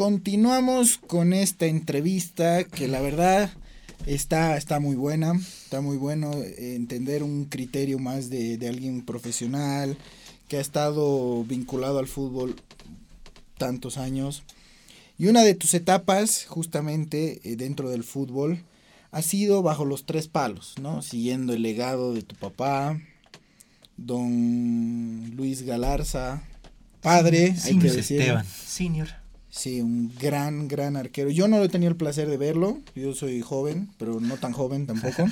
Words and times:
continuamos 0.00 0.96
con 0.96 1.34
esta 1.34 1.66
entrevista 1.66 2.64
que 2.64 2.88
la 2.88 3.02
verdad 3.02 3.50
está, 4.06 4.56
está 4.56 4.80
muy 4.80 4.96
buena, 4.96 5.34
está 5.34 5.82
muy 5.82 5.98
bueno 5.98 6.30
entender 6.56 7.22
un 7.22 7.44
criterio 7.44 7.98
más 7.98 8.30
de, 8.30 8.56
de 8.56 8.68
alguien 8.70 9.04
profesional 9.04 9.98
que 10.48 10.56
ha 10.56 10.60
estado 10.62 11.44
vinculado 11.44 11.98
al 11.98 12.06
fútbol 12.06 12.56
tantos 13.58 13.98
años. 13.98 14.42
Y 15.18 15.26
una 15.26 15.42
de 15.42 15.54
tus 15.54 15.74
etapas, 15.74 16.46
justamente 16.46 17.42
eh, 17.44 17.56
dentro 17.56 17.90
del 17.90 18.02
fútbol, 18.02 18.64
ha 19.10 19.20
sido 19.20 19.62
bajo 19.62 19.84
los 19.84 20.06
tres 20.06 20.28
palos, 20.28 20.76
¿no? 20.80 21.02
Siguiendo 21.02 21.52
el 21.52 21.60
legado 21.60 22.14
de 22.14 22.22
tu 22.22 22.36
papá, 22.36 22.98
don 23.98 25.30
Luis 25.36 25.60
Galarza, 25.60 26.42
padre, 27.02 27.54
hay 27.64 27.78
que 27.78 27.90
decir. 27.90 28.18
Esteban, 28.18 28.46
senior. 28.46 29.19
Sí, 29.50 29.80
un 29.80 30.12
gran, 30.16 30.68
gran 30.68 30.96
arquero. 30.96 31.28
Yo 31.30 31.48
no 31.48 31.62
he 31.62 31.68
tenido 31.68 31.90
el 31.90 31.96
placer 31.96 32.28
de 32.28 32.36
verlo, 32.36 32.78
yo 32.94 33.14
soy 33.14 33.40
joven, 33.40 33.90
pero 33.98 34.20
no 34.20 34.36
tan 34.36 34.52
joven 34.52 34.86
tampoco. 34.86 35.26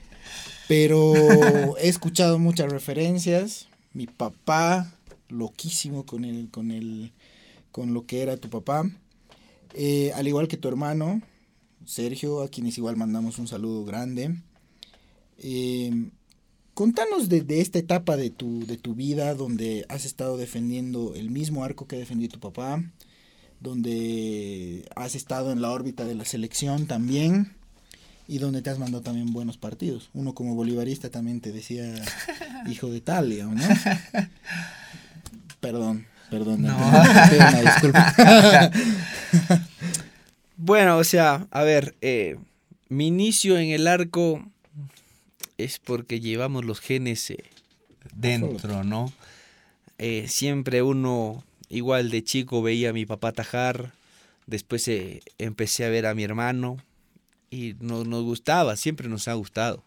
pero 0.68 1.76
he 1.78 1.88
escuchado 1.88 2.38
muchas 2.38 2.70
referencias. 2.70 3.68
Mi 3.94 4.06
papá, 4.06 4.92
loquísimo 5.28 6.04
con 6.04 6.24
el, 6.24 6.50
con 6.50 6.70
el, 6.70 7.12
con 7.72 7.94
lo 7.94 8.06
que 8.06 8.22
era 8.22 8.36
tu 8.36 8.50
papá. 8.50 8.90
Eh, 9.72 10.12
al 10.14 10.28
igual 10.28 10.46
que 10.46 10.58
tu 10.58 10.68
hermano, 10.68 11.22
Sergio, 11.86 12.42
a 12.42 12.48
quienes 12.48 12.76
igual 12.76 12.96
mandamos 12.96 13.38
un 13.38 13.48
saludo 13.48 13.84
grande. 13.86 14.36
Eh, 15.38 16.10
contanos 16.74 17.28
de, 17.30 17.44
esta 17.60 17.78
etapa 17.78 18.16
de 18.16 18.28
tu, 18.30 18.66
de 18.66 18.76
tu 18.76 18.94
vida 18.94 19.34
donde 19.34 19.86
has 19.88 20.04
estado 20.04 20.36
defendiendo 20.36 21.14
el 21.14 21.30
mismo 21.30 21.64
arco 21.64 21.86
que 21.86 21.96
defendió 21.96 22.28
tu 22.28 22.40
papá, 22.40 22.82
donde 23.60 24.84
has 24.96 25.14
estado 25.14 25.52
en 25.52 25.62
la 25.62 25.70
órbita 25.70 26.04
de 26.04 26.14
la 26.14 26.24
selección 26.24 26.86
también 26.86 27.52
y 28.26 28.38
donde 28.38 28.62
te 28.62 28.70
has 28.70 28.78
mandado 28.78 29.02
también 29.02 29.32
buenos 29.32 29.56
partidos. 29.56 30.10
Uno 30.14 30.34
como 30.34 30.54
bolivarista 30.54 31.10
también 31.10 31.40
te 31.40 31.52
decía 31.52 31.94
hijo 32.66 32.90
de 32.90 33.00
Talia, 33.00 33.46
¿no? 33.46 33.62
Perdón, 35.60 36.06
perdón. 36.30 36.62
No. 36.62 36.76
disculpa. 37.62 38.12
bueno, 40.56 40.98
o 40.98 41.04
sea, 41.04 41.46
a 41.50 41.62
ver, 41.62 41.94
eh, 42.00 42.36
mi 42.88 43.06
inicio 43.06 43.58
en 43.58 43.70
el 43.70 43.86
arco 43.86 44.44
es 45.58 45.78
porque 45.78 46.20
llevamos 46.20 46.64
los 46.64 46.80
genes 46.80 47.30
eh, 47.30 47.44
dentro, 48.14 48.84
¿no? 48.84 49.12
Eh, 49.98 50.26
siempre 50.28 50.82
uno, 50.82 51.44
igual 51.68 52.10
de 52.10 52.22
chico, 52.24 52.62
veía 52.62 52.90
a 52.90 52.92
mi 52.92 53.06
papá 53.06 53.32
tajar, 53.32 53.92
después 54.46 54.90
empecé 55.38 55.84
a 55.84 55.88
ver 55.88 56.06
a 56.06 56.14
mi 56.14 56.24
hermano 56.24 56.76
y 57.50 57.74
nos, 57.80 58.06
nos 58.06 58.22
gustaba, 58.22 58.76
siempre 58.76 59.08
nos 59.08 59.28
ha 59.28 59.34
gustado 59.34 59.82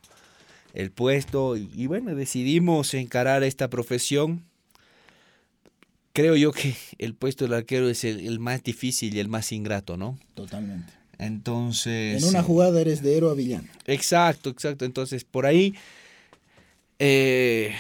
el 0.77 0.91
puesto 0.91 1.57
y, 1.57 1.87
bueno, 1.87 2.13
decidimos 2.13 2.93
encarar 2.93 3.43
esta 3.43 3.67
profesión. 3.67 4.43
Creo 6.13 6.35
yo 6.35 6.51
que 6.51 6.75
el 6.99 7.15
puesto 7.15 7.45
del 7.45 7.53
arquero 7.53 7.89
es 7.89 8.03
el, 8.03 8.39
más 8.39 8.63
difícil 8.63 9.15
y 9.15 9.19
el 9.19 9.27
más 9.27 9.51
ingrato, 9.51 9.97
¿no? 9.97 10.19
Totalmente. 10.35 10.93
Entonces... 11.17 12.21
En 12.21 12.29
una 12.29 12.43
jugada 12.43 12.79
eres 12.79 13.01
de 13.01 13.17
héroe 13.17 13.31
a 13.31 13.33
villano. 13.33 13.67
Exacto, 13.87 14.51
exacto. 14.51 14.85
Entonces, 14.85 15.23
por 15.23 15.47
ahí 15.47 15.73
eh, 16.99 17.73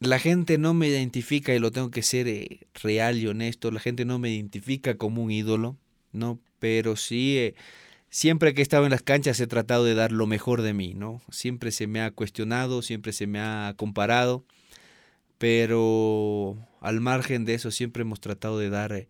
la 0.00 0.18
gente 0.18 0.56
no 0.58 0.74
me 0.74 0.88
identifica, 0.88 1.54
y 1.54 1.58
lo 1.58 1.70
tengo 1.70 1.90
que 1.90 2.02
ser 2.02 2.26
eh, 2.26 2.60
real 2.82 3.18
y 3.18 3.26
honesto, 3.26 3.70
la 3.70 3.80
gente 3.80 4.04
no 4.04 4.18
me 4.18 4.30
identifica 4.30 4.96
como 4.96 5.22
un 5.22 5.30
ídolo, 5.30 5.76
¿no? 6.12 6.40
Pero 6.58 6.96
sí, 6.96 7.36
eh, 7.38 7.54
siempre 8.08 8.54
que 8.54 8.60
he 8.60 8.62
estado 8.62 8.84
en 8.84 8.90
las 8.90 9.02
canchas 9.02 9.38
he 9.40 9.46
tratado 9.46 9.84
de 9.84 9.94
dar 9.94 10.10
lo 10.10 10.26
mejor 10.26 10.62
de 10.62 10.72
mí, 10.72 10.94
¿no? 10.94 11.20
Siempre 11.30 11.70
se 11.70 11.86
me 11.86 12.00
ha 12.00 12.10
cuestionado, 12.10 12.80
siempre 12.82 13.12
se 13.12 13.26
me 13.26 13.40
ha 13.40 13.74
comparado, 13.76 14.44
pero 15.38 16.56
al 16.80 17.00
margen 17.00 17.44
de 17.44 17.54
eso 17.54 17.70
siempre 17.70 18.02
hemos 18.02 18.20
tratado 18.20 18.58
de 18.58 18.70
dar 18.70 19.06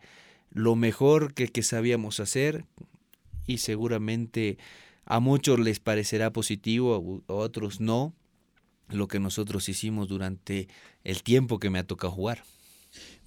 lo 0.52 0.74
mejor 0.74 1.34
que, 1.34 1.48
que 1.48 1.62
sabíamos 1.62 2.18
hacer 2.18 2.64
y 3.46 3.58
seguramente 3.58 4.58
a 5.04 5.20
muchos 5.20 5.60
les 5.60 5.78
parecerá 5.78 6.32
positivo, 6.32 7.22
a 7.28 7.32
otros 7.32 7.80
no, 7.80 8.14
lo 8.90 9.08
que 9.08 9.20
nosotros 9.20 9.68
hicimos 9.68 10.08
durante 10.08 10.68
el 11.04 11.22
tiempo 11.22 11.58
que 11.58 11.70
me 11.70 11.78
ha 11.78 11.86
tocado 11.86 12.12
jugar. 12.12 12.44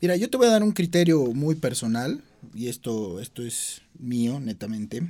Mira, 0.02 0.16
yo 0.16 0.30
te 0.30 0.38
voy 0.38 0.48
a 0.48 0.52
dar 0.52 0.64
un 0.64 0.74
criterio 0.74 1.26
muy 1.28 1.56
personal, 1.56 2.22
y 2.54 2.68
esto, 2.68 3.20
esto 3.20 3.42
es 3.44 3.82
mío, 3.98 4.40
netamente. 4.40 5.02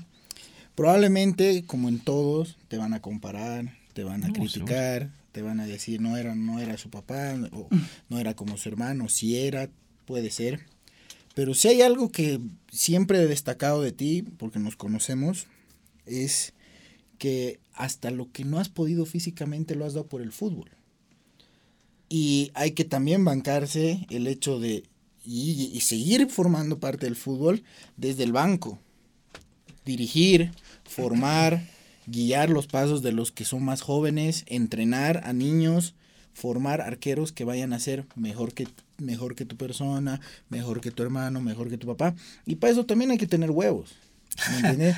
Probablemente, 0.76 1.64
como 1.66 1.90
en 1.90 2.00
todos, 2.00 2.58
te 2.68 2.78
van 2.78 2.94
a 2.94 3.02
comparar, 3.02 3.76
te 3.94 4.04
van 4.04 4.24
a 4.24 4.32
criticar, 4.32 5.12
te 5.32 5.42
van 5.42 5.60
a 5.60 5.66
decir 5.66 6.00
no 6.00 6.18
era, 6.18 6.36
no 6.36 6.60
era 6.60 6.78
su 6.78 6.90
papá, 6.90 7.36
o 7.52 7.68
no 8.10 8.20
era 8.20 8.36
como 8.36 8.58
su 8.58 8.70
hermano, 8.70 9.10
si 9.10 9.38
era, 9.38 9.70
puede 10.06 10.30
ser. 10.30 10.66
Pero 11.36 11.56
si 11.56 11.68
hay 11.68 11.82
algo 11.82 12.12
que 12.12 12.40
siempre 12.72 13.20
he 13.20 13.28
destacado 13.28 13.82
de 13.82 13.92
ti, 13.92 14.24
porque 14.38 14.60
nos 14.60 14.76
conocemos, 14.76 15.48
es 16.06 16.53
que 17.24 17.62
hasta 17.74 18.12
lo 18.12 18.30
que 18.34 18.44
no 18.44 18.60
has 18.60 18.68
podido 18.68 19.06
físicamente 19.06 19.76
lo 19.76 19.86
has 19.86 19.94
dado 19.94 20.08
por 20.08 20.22
el 20.22 20.34
fútbol. 20.34 20.72
Y 22.10 22.52
hay 22.54 22.72
que 22.72 22.84
también 22.84 23.24
bancarse 23.24 24.06
el 24.10 24.28
hecho 24.28 24.60
de 24.60 24.84
y, 25.24 25.80
seguir 25.80 26.28
formando 26.30 26.82
parte 26.82 27.06
del 27.06 27.16
fútbol 27.16 27.64
desde 27.96 28.26
el 28.26 28.34
banco. 28.34 28.78
Dirigir, 29.86 30.52
formar, 30.84 31.64
guiar 32.08 32.50
los 32.50 32.68
pasos 32.68 33.02
de 33.02 33.14
los 33.14 33.32
que 33.32 33.46
son 33.46 33.64
más 33.64 33.80
jóvenes, 33.80 34.44
entrenar 34.48 35.22
a 35.24 35.32
niños, 35.32 35.96
formar 36.34 36.82
arqueros 36.82 37.32
que 37.32 37.46
vayan 37.46 37.72
a 37.72 37.80
ser 37.80 38.06
mejor 38.18 38.54
que, 38.54 38.68
mejor 38.98 39.36
que 39.36 39.46
tu 39.46 39.56
persona, 39.56 40.20
mejor 40.50 40.82
que 40.82 40.92
tu 40.92 41.04
hermano, 41.04 41.40
mejor 41.40 41.70
que 41.70 41.78
tu 41.78 41.88
papá. 41.88 42.16
Y 42.46 42.56
para 42.56 42.74
eso 42.74 42.86
también 42.86 43.12
hay 43.12 43.18
que 43.18 43.28
tener 43.28 43.50
huevos. 43.50 43.96
¿Me 44.50 44.56
entiendes? 44.68 44.98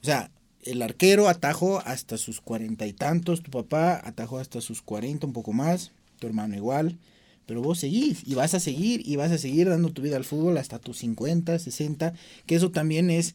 o 0.00 0.04
sea, 0.04 0.30
el 0.66 0.82
arquero 0.82 1.28
atajó 1.28 1.80
hasta 1.80 2.18
sus 2.18 2.40
cuarenta 2.40 2.86
y 2.86 2.92
tantos, 2.92 3.42
tu 3.42 3.50
papá 3.50 4.00
atajó 4.04 4.38
hasta 4.38 4.60
sus 4.60 4.82
cuarenta, 4.82 5.26
un 5.26 5.32
poco 5.32 5.52
más, 5.52 5.92
tu 6.18 6.26
hermano 6.26 6.56
igual, 6.56 6.98
pero 7.46 7.62
vos 7.62 7.78
seguís 7.78 8.22
y 8.26 8.34
vas 8.34 8.54
a 8.54 8.60
seguir 8.60 9.02
y 9.06 9.16
vas 9.16 9.30
a 9.30 9.38
seguir 9.38 9.68
dando 9.68 9.90
tu 9.90 10.02
vida 10.02 10.16
al 10.16 10.24
fútbol 10.24 10.58
hasta 10.58 10.78
tus 10.78 10.98
50, 10.98 11.58
60, 11.58 12.14
que 12.46 12.54
eso 12.56 12.70
también 12.70 13.10
es 13.10 13.34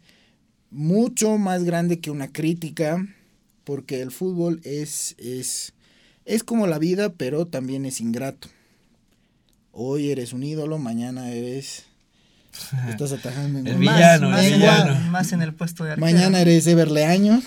mucho 0.69 1.37
más 1.37 1.63
grande 1.63 1.99
que 1.99 2.11
una 2.11 2.31
crítica, 2.31 3.07
porque 3.63 4.01
el 4.01 4.11
fútbol 4.11 4.59
es, 4.63 5.15
es, 5.17 5.73
es 6.25 6.43
como 6.43 6.67
la 6.67 6.79
vida, 6.79 7.13
pero 7.13 7.47
también 7.47 7.85
es 7.85 8.01
ingrato. 8.01 8.49
Hoy 9.71 10.11
eres 10.11 10.33
un 10.33 10.43
ídolo, 10.43 10.77
mañana 10.77 11.31
eres 11.31 11.85
Estás 12.89 13.11
atajando 13.13 13.59
el 13.59 13.77
villano, 13.77 14.29
más, 14.29 14.45
el 14.45 14.53
villano. 14.53 15.11
más 15.11 15.31
en 15.33 15.41
el 15.41 15.53
puesto 15.53 15.83
de 15.83 15.91
arquero. 15.91 16.05
Mañana 16.05 16.41
eres 16.41 16.67
Everleaños. 16.67 17.43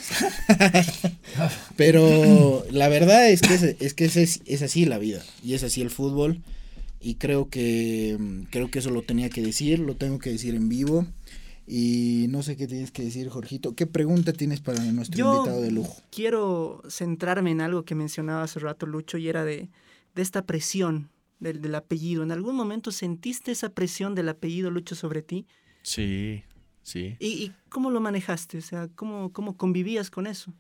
Pero 1.77 2.65
la 2.71 2.89
verdad 2.89 3.29
es 3.29 3.43
que, 3.43 3.77
es, 3.81 3.95
que 3.95 4.05
es, 4.07 4.41
es, 4.45 4.63
así 4.63 4.87
la 4.87 4.99
vida. 4.99 5.23
Y 5.43 5.55
es 5.55 5.63
así 5.63 5.83
el 5.83 5.91
fútbol. 5.91 6.43
Y 7.01 7.17
creo 7.17 7.49
que, 7.51 8.19
creo 8.51 8.71
que 8.71 8.79
eso 8.79 8.91
lo 8.91 9.03
tenía 9.03 9.29
que 9.29 9.43
decir. 9.43 9.79
Lo 9.79 9.97
tengo 9.97 10.19
que 10.19 10.31
decir 10.31 10.55
en 10.55 10.69
vivo. 10.69 11.07
Y 11.67 12.27
no 12.29 12.43
sé 12.43 12.57
qué 12.57 12.67
tienes 12.67 12.91
que 12.91 13.03
decir, 13.03 13.29
Jorgito. 13.29 13.75
¿Qué 13.75 13.87
pregunta 13.87 14.33
tienes 14.33 14.61
para 14.61 14.83
nuestro 14.85 15.35
invitado 15.35 15.63
de 15.63 15.71
lujo? 15.71 15.97
Quiero 16.11 16.83
centrarme 16.89 17.51
en 17.51 17.61
algo 17.61 17.85
que 17.85 17.95
mencionaba 17.95 18.43
hace 18.43 18.61
rato 18.61 18.87
Lucho 18.87 19.17
y 19.17 19.29
era 19.29 19.45
de, 19.45 19.69
de 20.15 20.23
esta 20.23 20.43
presión 20.43 21.11
del, 21.53 21.75
apellido. 21.75 22.23
¿En 22.23 22.33
algún 22.33 22.57
momento 22.57 22.91
sentiste 22.91 23.53
esa 23.53 23.71
presión 23.71 24.15
del 24.15 24.29
apellido 24.29 24.71
Lucho 24.71 24.95
sobre 24.95 25.23
ti? 25.23 25.47
Sí, 25.83 26.43
sí. 26.83 27.17
¿Y, 27.21 27.53
cómo 27.69 27.91
lo 27.91 28.01
manejaste? 28.01 28.59
O 28.59 28.63
sea, 28.63 28.89
¿cómo, 28.95 29.33
¿cómo 29.33 29.57
convivías 29.57 30.11
con 30.11 30.27
eso? 30.27 30.55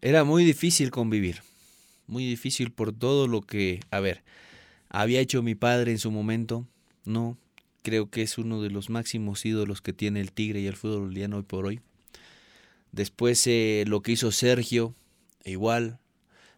Era 0.00 0.24
muy 0.24 0.44
difícil 0.44 0.90
convivir. 0.90 1.42
Muy 2.06 2.26
difícil 2.26 2.70
por 2.70 2.92
todo 2.92 3.26
lo 3.26 3.40
que, 3.40 3.80
a 3.90 4.00
ver, 4.00 4.22
había 4.90 5.20
hecho 5.20 5.42
mi 5.42 5.54
padre 5.54 5.92
en 5.92 5.98
su 5.98 6.10
momento, 6.10 6.66
¿no? 7.04 7.38
Creo 7.82 8.10
que 8.10 8.22
es 8.22 8.38
uno 8.38 8.62
de 8.62 8.70
los 8.70 8.90
máximos 8.90 9.44
ídolos 9.44 9.80
que 9.80 9.92
tiene 9.92 10.20
el 10.20 10.32
Tigre 10.32 10.60
y 10.60 10.66
el 10.66 10.76
fútbol 10.76 11.00
boliviano 11.02 11.36
hoy 11.36 11.42
por 11.42 11.66
hoy. 11.66 11.80
Después 12.92 13.46
eh, 13.46 13.84
lo 13.86 14.02
que 14.02 14.12
hizo 14.12 14.30
Sergio, 14.30 14.94
igual. 15.44 15.98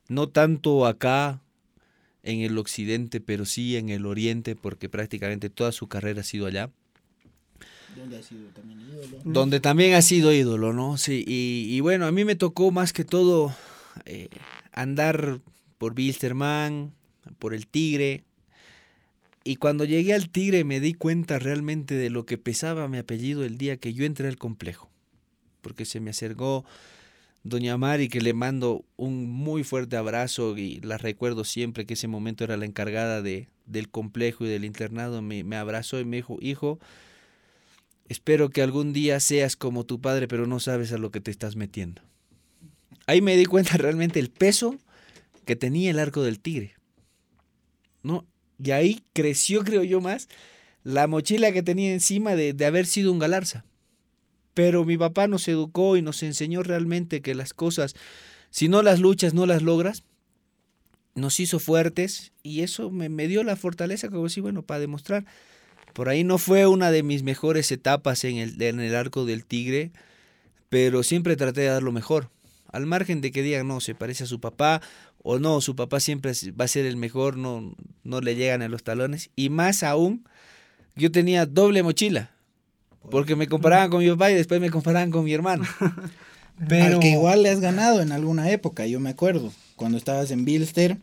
No 0.08 0.28
tanto 0.28 0.86
acá 0.86 1.40
en 2.26 2.40
el 2.40 2.58
occidente, 2.58 3.20
pero 3.20 3.46
sí 3.46 3.76
en 3.76 3.88
el 3.88 4.04
oriente, 4.04 4.56
porque 4.56 4.88
prácticamente 4.88 5.48
toda 5.48 5.72
su 5.72 5.86
carrera 5.86 6.20
ha 6.20 6.24
sido 6.24 6.46
allá. 6.46 6.70
Donde 7.96 8.18
ha 8.18 8.22
sido 8.22 8.48
también 8.48 8.80
ídolo. 8.80 9.22
Donde 9.24 9.60
también 9.60 9.94
ha 9.94 10.02
sido 10.02 10.32
ídolo, 10.32 10.72
¿no? 10.72 10.98
Sí, 10.98 11.24
y, 11.26 11.80
bueno, 11.80 12.04
a 12.04 12.12
mí 12.12 12.24
me 12.24 12.34
tocó 12.34 12.70
más 12.72 12.92
que 12.92 13.04
todo 13.04 13.54
eh, 14.04 14.28
andar 14.72 15.40
por 15.78 15.94
Bilsterman, 15.94 16.92
por 17.38 17.54
el 17.54 17.66
Tigre, 17.66 18.24
Y 19.44 19.56
cuando 19.56 19.84
llegué 19.84 20.12
al 20.12 20.28
Tigre 20.28 20.64
me 20.64 20.80
di 20.80 20.94
cuenta 20.94 21.38
realmente 21.38 21.94
de 21.94 22.10
lo 22.10 22.26
que 22.26 22.38
pesaba 22.38 22.88
mi 22.88 22.98
apellido 22.98 23.44
el 23.44 23.56
día 23.58 23.76
que 23.76 23.94
yo 23.94 24.04
entré 24.04 24.26
al 24.26 24.38
complejo. 24.38 24.90
Porque 25.60 25.84
se 25.84 26.00
me 26.00 26.10
acercó 26.10 26.64
doña 27.48 27.76
Mari, 27.76 28.08
que 28.08 28.20
le 28.20 28.34
mando 28.34 28.84
un 28.96 29.30
muy 29.30 29.64
fuerte 29.64 29.96
abrazo 29.96 30.56
y 30.56 30.80
la 30.80 30.98
recuerdo 30.98 31.44
siempre 31.44 31.86
que 31.86 31.94
ese 31.94 32.08
momento 32.08 32.44
era 32.44 32.56
la 32.56 32.66
encargada 32.66 33.22
de, 33.22 33.48
del 33.66 33.88
complejo 33.88 34.44
y 34.44 34.48
del 34.48 34.64
internado, 34.64 35.22
me, 35.22 35.56
abrazó 35.56 36.00
y 36.00 36.04
me 36.04 36.16
dijo, 36.16 36.38
hijo, 36.40 36.80
espero 38.08 38.50
que 38.50 38.62
algún 38.62 38.92
día 38.92 39.20
seas 39.20 39.56
como 39.56 39.84
tu 39.84 40.00
padre, 40.00 40.28
pero 40.28 40.46
no 40.46 40.60
sabes 40.60 40.92
a 40.92 40.98
lo 40.98 41.10
que 41.10 41.20
te 41.20 41.30
estás 41.30 41.56
metiendo. 41.56 42.02
Ahí 43.06 43.20
me 43.20 43.36
di 43.36 43.44
cuenta 43.44 43.76
realmente 43.76 44.18
el 44.18 44.30
peso 44.30 44.76
que 45.44 45.56
tenía 45.56 45.90
el 45.90 45.98
arco 45.98 46.22
del 46.22 46.40
tigre. 46.40 46.74
¿No? 48.02 48.26
Y 48.62 48.72
ahí 48.72 49.02
creció, 49.12 49.62
creo 49.62 49.84
yo, 49.84 50.00
más 50.00 50.28
la 50.82 51.08
mochila 51.08 51.50
que 51.50 51.64
tenía 51.64 51.92
encima 51.92 52.36
de, 52.36 52.52
de 52.52 52.64
haber 52.64 52.86
sido 52.86 53.10
un 53.12 53.18
galarza. 53.18 53.64
Pero 54.56 54.86
mi 54.86 54.96
papá 54.96 55.28
nos 55.28 55.46
educó 55.48 55.98
y 55.98 56.02
nos 56.02 56.22
enseñó 56.22 56.62
realmente 56.62 57.20
que 57.20 57.34
las 57.34 57.52
cosas, 57.52 57.94
si 58.48 58.70
no 58.70 58.82
las 58.82 59.00
luchas, 59.00 59.34
no 59.34 59.44
las 59.44 59.60
logras. 59.60 60.02
Nos 61.14 61.40
hizo 61.40 61.58
fuertes 61.58 62.32
y 62.42 62.62
eso 62.62 62.90
me, 62.90 63.28
dio 63.28 63.42
la 63.44 63.56
fortaleza, 63.56 64.08
como 64.08 64.24
decir, 64.24 64.42
bueno, 64.42 64.62
para 64.62 64.80
demostrar. 64.80 65.26
Por 65.92 66.08
ahí 66.08 66.24
no 66.24 66.38
fue 66.38 66.66
una 66.66 66.90
de 66.90 67.02
mis 67.02 67.22
mejores 67.22 67.70
etapas 67.70 68.24
en 68.24 68.38
el, 68.38 68.62
en 68.62 68.80
el 68.80 68.94
arco 68.94 69.26
del 69.26 69.44
tigre, 69.44 69.92
pero 70.70 71.02
siempre 71.02 71.36
traté 71.36 71.60
de 71.60 71.66
dar 71.66 71.82
lo 71.82 71.92
mejor. 71.92 72.30
Al 72.72 72.86
margen 72.86 73.20
de 73.20 73.32
que 73.32 73.42
digan, 73.42 73.68
no, 73.68 73.80
se 73.80 73.94
parece 73.94 74.24
a 74.24 74.26
su 74.26 74.40
papá, 74.40 74.80
o 75.22 75.38
no, 75.38 75.60
su 75.60 75.76
papá 75.76 76.00
siempre 76.00 76.32
va 76.58 76.64
a 76.64 76.68
ser 76.68 76.86
el 76.86 76.96
mejor, 76.96 77.36
no, 77.36 77.74
no 78.04 78.22
le 78.22 78.36
llegan 78.36 78.62
a 78.62 78.68
los 78.68 78.84
talones. 78.84 79.28
Y 79.36 79.50
más 79.50 79.82
aún, 79.82 80.24
yo 80.94 81.12
tenía 81.12 81.44
doble 81.44 81.82
mochila, 81.82 82.35
porque 83.10 83.36
me 83.36 83.46
comparaban 83.46 83.90
con 83.90 84.00
mi 84.00 84.10
papá 84.10 84.30
y 84.30 84.34
después 84.34 84.60
me 84.60 84.70
comparaban 84.70 85.10
con 85.10 85.24
mi 85.24 85.32
hermano. 85.32 85.64
Pero... 86.68 86.96
Al 86.96 87.00
que 87.00 87.10
igual 87.10 87.42
le 87.42 87.50
has 87.50 87.60
ganado 87.60 88.00
en 88.00 88.12
alguna 88.12 88.50
época, 88.50 88.86
yo 88.86 89.00
me 89.00 89.10
acuerdo, 89.10 89.52
cuando 89.76 89.98
estabas 89.98 90.30
en 90.30 90.44
Bilster 90.44 90.96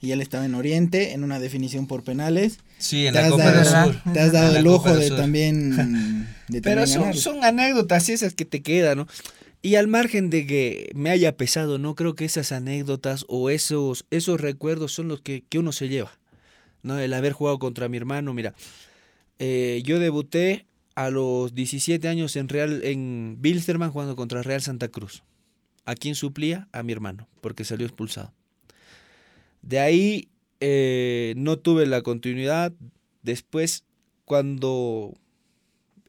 y 0.00 0.12
él 0.12 0.20
estaba 0.20 0.44
en 0.44 0.54
Oriente, 0.54 1.12
en 1.12 1.24
una 1.24 1.38
definición 1.40 1.86
por 1.86 2.02
penales. 2.02 2.58
Sí, 2.78 3.06
en 3.06 3.14
la 3.14 3.28
Copa 3.28 3.52
del 3.52 3.64
Sur. 3.64 4.12
Te 4.12 4.20
has 4.20 4.32
dado 4.32 4.56
el 4.56 4.64
lujo 4.64 4.94
de 4.96 5.10
también... 5.10 6.26
De 6.48 6.60
Pero 6.60 6.86
son, 6.86 7.14
son, 7.14 7.42
anécdotas 7.42 8.10
esas 8.10 8.34
que 8.34 8.44
te 8.44 8.60
quedan, 8.60 8.98
¿no? 8.98 9.08
Y 9.62 9.76
al 9.76 9.88
margen 9.88 10.28
de 10.28 10.46
que 10.46 10.90
me 10.94 11.08
haya 11.08 11.38
pesado, 11.38 11.78
no 11.78 11.94
creo 11.94 12.14
que 12.14 12.26
esas 12.26 12.52
anécdotas 12.52 13.24
o 13.28 13.48
esos, 13.48 14.04
esos 14.10 14.38
recuerdos 14.38 14.92
son 14.92 15.08
los 15.08 15.22
que, 15.22 15.42
que 15.48 15.58
uno 15.58 15.72
se 15.72 15.88
lleva. 15.88 16.12
¿no? 16.82 16.98
El 16.98 17.14
haber 17.14 17.32
jugado 17.32 17.58
contra 17.58 17.88
mi 17.88 17.96
hermano, 17.96 18.34
mira, 18.34 18.54
eh, 19.38 19.82
yo 19.84 19.98
debuté 19.98 20.66
a 20.94 21.10
los 21.10 21.54
17 21.54 22.06
años 22.08 22.36
en 22.36 22.48
Real 22.48 22.82
en 22.84 23.36
Bilsterman 23.40 23.90
jugando 23.90 24.16
contra 24.16 24.42
Real 24.42 24.62
Santa 24.62 24.88
Cruz. 24.88 25.22
¿A 25.84 25.94
quién 25.94 26.14
suplía? 26.14 26.68
A 26.72 26.82
mi 26.82 26.92
hermano, 26.92 27.28
porque 27.40 27.64
salió 27.64 27.86
expulsado. 27.86 28.32
De 29.62 29.80
ahí 29.80 30.28
eh, 30.60 31.34
no 31.36 31.58
tuve 31.58 31.86
la 31.86 32.02
continuidad. 32.02 32.72
Después, 33.22 33.84
cuando 34.24 35.14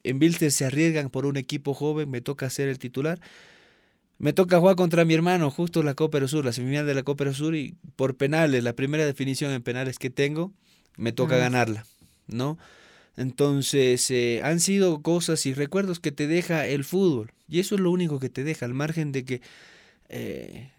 en 0.04 0.20
Bilster 0.20 0.52
se 0.52 0.66
arriesgan 0.66 1.10
por 1.10 1.26
un 1.26 1.38
equipo 1.38 1.74
joven, 1.74 2.10
me 2.10 2.22
toca 2.22 2.50
ser 2.50 2.70
el 2.70 2.80
titular. 2.80 3.20
Me 4.18 4.32
toca 4.32 4.60
jugar 4.60 4.78
contra 4.78 5.04
mi 5.04 5.14
hermano, 5.14 5.52
justo 5.52 5.84
la 5.84 5.94
Copa 5.94 6.26
Sur, 6.28 6.46
la 6.46 6.54
semifinal 6.54 6.86
de 6.86 6.94
la 6.94 7.04
Copa 7.04 7.34
Sur, 7.34 7.54
y 7.56 7.76
por 7.98 8.16
penales, 8.16 8.64
la 8.64 8.74
primera 8.74 9.06
definición 9.06 9.52
en 9.52 9.62
penales 9.62 10.00
que 10.00 10.10
tengo, 10.10 10.54
me 10.96 11.12
toca 11.12 11.36
ganarla, 11.36 11.86
¿no? 12.28 12.58
Entonces, 13.18 14.12
eh, 14.12 14.42
han 14.44 14.60
sido 14.60 15.02
cosas 15.02 15.46
y 15.46 15.54
recuerdos 15.54 16.00
que 16.00 16.12
te 16.12 16.28
deja 16.28 16.68
el 16.68 16.84
fútbol, 16.84 17.32
y 17.48 17.60
eso 17.60 17.76
es 17.76 17.82
lo 17.82 17.92
único 17.92 18.20
que 18.20 18.30
te 18.30 18.44
deja, 18.44 18.66
al 18.66 18.74
margen 18.74 19.12
de 19.12 19.24
que 19.24 19.42
eh, 20.10 20.72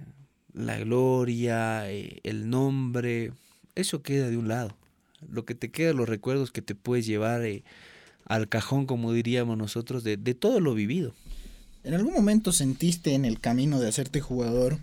la 0.53 0.79
gloria, 0.79 1.91
eh, 1.91 2.21
el 2.25 2.51
nombre, 2.51 3.33
eso 3.75 4.03
queda 4.03 4.29
de 4.29 4.37
un 4.37 4.49
lado. 4.49 4.77
Lo 5.31 5.45
que 5.45 5.55
te 5.55 5.71
queda, 5.71 5.95
los 5.95 6.09
recuerdos 6.09 6.53
que 6.53 6.63
te 6.63 6.75
puedes 6.75 7.07
llevar 7.07 7.43
al 8.27 8.49
cajón, 8.49 8.87
como 8.87 9.13
diríamos 9.13 9.57
nosotros, 9.57 10.05
de, 10.05 10.17
de 10.19 10.35
todo 10.35 10.61
lo 10.61 10.75
vivido. 10.75 11.15
¿En 11.85 11.95
algún 11.95 12.13
momento 12.13 12.53
sentiste 12.53 13.15
en 13.15 13.25
el 13.25 13.41
camino 13.41 13.81
de 13.81 13.89
hacerte 13.89 14.21
jugador 14.21 14.79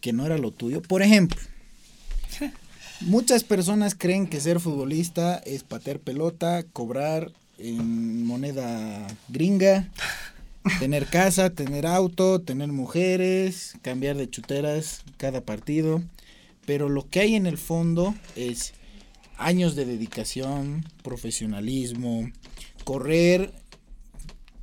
que 0.00 0.12
no 0.12 0.26
era 0.26 0.38
lo 0.38 0.50
tuyo? 0.50 0.82
Por 0.82 1.02
ejemplo, 1.02 1.40
muchas 3.06 3.44
personas 3.44 3.94
creen 3.94 4.26
que 4.26 4.40
ser 4.40 4.60
futbolista 4.60 5.38
es 5.38 5.62
patear 5.62 5.98
pelota, 5.98 6.64
cobrar 6.72 7.32
en 7.58 8.26
moneda 8.26 9.06
gringa, 9.28 9.88
tener 10.78 11.06
casa, 11.06 11.50
tener 11.50 11.86
auto, 11.86 12.40
tener 12.40 12.68
mujeres, 12.72 13.76
cambiar 13.82 14.16
de 14.16 14.28
chuteras 14.28 15.02
cada 15.16 15.42
partido. 15.42 16.02
Pero 16.66 16.88
lo 16.88 17.08
que 17.08 17.20
hay 17.20 17.34
en 17.34 17.46
el 17.46 17.58
fondo 17.58 18.14
es 18.36 18.72
años 19.36 19.74
de 19.74 19.84
dedicación, 19.84 20.84
profesionalismo, 21.02 22.30
correr 22.84 23.52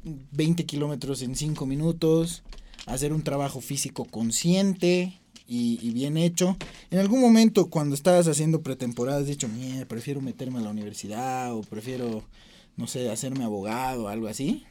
20 0.04 0.66
kilómetros 0.66 1.22
en 1.22 1.36
5 1.36 1.66
minutos, 1.68 2.42
hacer 2.88 3.14
un 3.14 3.22
trabajo 3.22 3.62
físico 3.62 4.06
consciente 4.06 5.21
y, 5.54 5.92
bien 5.92 6.16
hecho. 6.16 6.56
En 6.92 7.00
algún 7.00 7.20
momento 7.20 7.70
cuando 7.70 7.94
estabas 7.94 8.26
haciendo 8.30 8.62
pretemporada 8.62 9.20
has 9.20 9.28
dicho, 9.28 9.50
mira, 9.50 9.86
prefiero 9.86 10.22
meterme 10.22 10.60
a 10.60 10.62
la 10.62 10.70
universidad 10.70 11.54
o 11.54 11.62
prefiero, 11.62 12.24
no 12.78 12.88
sé, 12.88 13.12
hacerme 13.12 13.44
abogado 13.44 14.06
o 14.06 14.08
algo 14.08 14.28
así. 14.28 14.66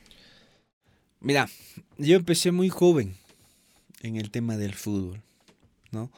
Mira, 1.20 1.50
yo 1.98 2.16
empecé 2.16 2.50
muy 2.50 2.70
joven 2.70 3.14
en 4.00 4.16
el 4.16 4.30
tema 4.30 4.56
del 4.56 4.72
fútbol, 4.72 5.22
¿no? 5.90 6.10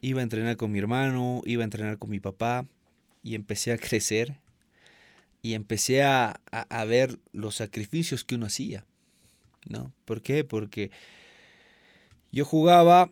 Iba 0.00 0.20
a 0.20 0.22
entrenar 0.22 0.56
con 0.56 0.72
mi 0.72 0.78
hermano, 0.78 1.42
iba 1.44 1.62
a 1.62 1.64
entrenar 1.64 1.98
con 1.98 2.08
mi 2.08 2.20
papá, 2.20 2.66
y 3.22 3.34
empecé 3.34 3.72
a 3.72 3.78
crecer 3.78 4.36
y 5.42 5.52
empecé 5.52 6.02
a, 6.02 6.40
a, 6.50 6.84
ver 6.84 7.18
los 7.32 7.56
sacrificios 7.56 8.24
que 8.24 8.34
uno 8.36 8.46
hacía. 8.46 8.86
¿no? 9.66 9.92
¿Por 10.04 10.22
qué? 10.22 10.44
Porque 10.44 10.90
yo 12.32 12.44
jugaba 12.44 13.10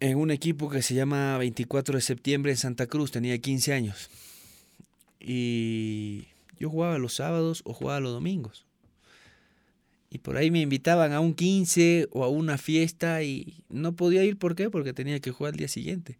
en 0.00 0.18
un 0.18 0.30
equipo 0.30 0.68
que 0.68 0.82
se 0.82 0.94
llama 0.94 1.38
24 1.38 1.96
de 1.96 2.00
septiembre 2.00 2.52
en 2.52 2.56
Santa 2.56 2.86
Cruz, 2.86 3.10
tenía 3.10 3.38
15 3.38 3.72
años. 3.72 4.10
Y 5.20 6.28
yo 6.58 6.70
jugaba 6.70 6.98
los 6.98 7.14
sábados 7.14 7.62
o 7.64 7.72
jugaba 7.72 8.00
los 8.00 8.12
domingos. 8.12 8.66
Y 10.10 10.18
por 10.18 10.36
ahí 10.36 10.50
me 10.50 10.60
invitaban 10.60 11.12
a 11.12 11.20
un 11.20 11.34
15 11.34 12.08
o 12.12 12.24
a 12.24 12.28
una 12.28 12.56
fiesta 12.56 13.22
y 13.22 13.62
no 13.68 13.94
podía 13.94 14.24
ir. 14.24 14.38
¿Por 14.38 14.54
qué? 14.54 14.70
Porque 14.70 14.92
tenía 14.92 15.20
que 15.20 15.32
jugar 15.32 15.52
al 15.52 15.58
día 15.58 15.68
siguiente. 15.68 16.18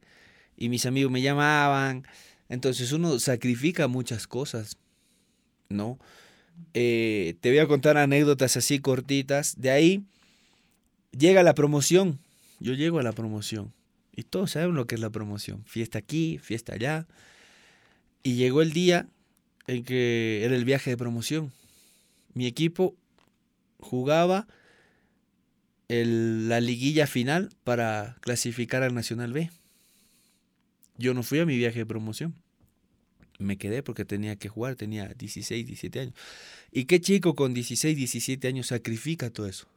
Y 0.57 0.69
mis 0.69 0.85
amigos 0.85 1.11
me 1.11 1.23
llamaban, 1.23 2.05
entonces 2.49 2.93
uno 2.93 3.19
sacrifica 3.19 3.89
muchas 3.89 4.27
cosas, 4.27 4.77
¿no? 5.69 5.99
Eh, 6.75 7.37
te 7.41 7.51
voy 7.51 7.61
a 7.61 7.69
contar 7.69 7.97
anécdotas 7.97 8.57
así 8.57 8.81
cortitas. 8.81 9.61
De 9.61 9.71
ahí 9.71 10.05
llega 11.17 11.43
la 11.43 11.55
promoción. 11.55 12.19
Yo 12.61 12.75
llego 12.75 12.99
a 12.99 13.03
la 13.03 13.13
promoción. 13.13 13.73
Y 14.15 14.25
todos 14.25 14.53
saben 14.53 14.75
lo 14.75 14.87
que 14.87 14.97
es 14.97 15.01
la 15.01 15.11
promoción. 15.11 15.65
Fiesta 15.65 15.99
aquí, 15.99 16.39
fiesta 16.39 16.75
allá. 16.75 17.07
Y 18.23 18.35
llegó 18.35 18.63
el 18.63 18.73
día 18.73 19.09
en 19.69 19.85
que 19.85 20.43
era 20.45 20.57
el 20.57 20.65
viaje 20.65 20.91
de 20.91 20.97
promoción. 20.97 21.53
Mi 22.35 22.47
equipo 22.47 22.97
jugaba 23.79 24.49
la 25.89 26.61
liguilla 26.61 27.07
final 27.07 27.51
para 27.65 28.17
clasificar 28.21 28.83
al 28.83 28.95
Nacional 28.95 29.33
B. 29.33 29.51
Yo 30.97 31.15
no 31.15 31.23
fui 31.23 31.39
a 31.39 31.47
mi 31.47 31.57
viaje 31.57 31.79
de 31.79 31.87
promoción. 31.87 32.35
Me 33.39 33.57
quedé 33.57 33.85
porque 33.85 34.05
tenía 34.05 34.35
que 34.37 34.49
jugar, 34.49 34.75
tenía 34.75 35.15
16, 35.15 35.65
17 35.65 36.01
años. 36.01 36.15
¿Y 36.73 36.87
qué 36.87 37.01
chico 37.01 37.35
con 37.35 37.55
16, 37.55 37.97
17 37.97 38.49
años 38.49 38.67
sacrifica 38.67 39.31
todo 39.31 39.47
eso? 39.47 39.69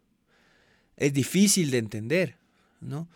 Es 0.98 1.14
difícil 1.14 1.70
de 1.70 1.78
entender, 1.78 2.36
¿no? 2.82 3.08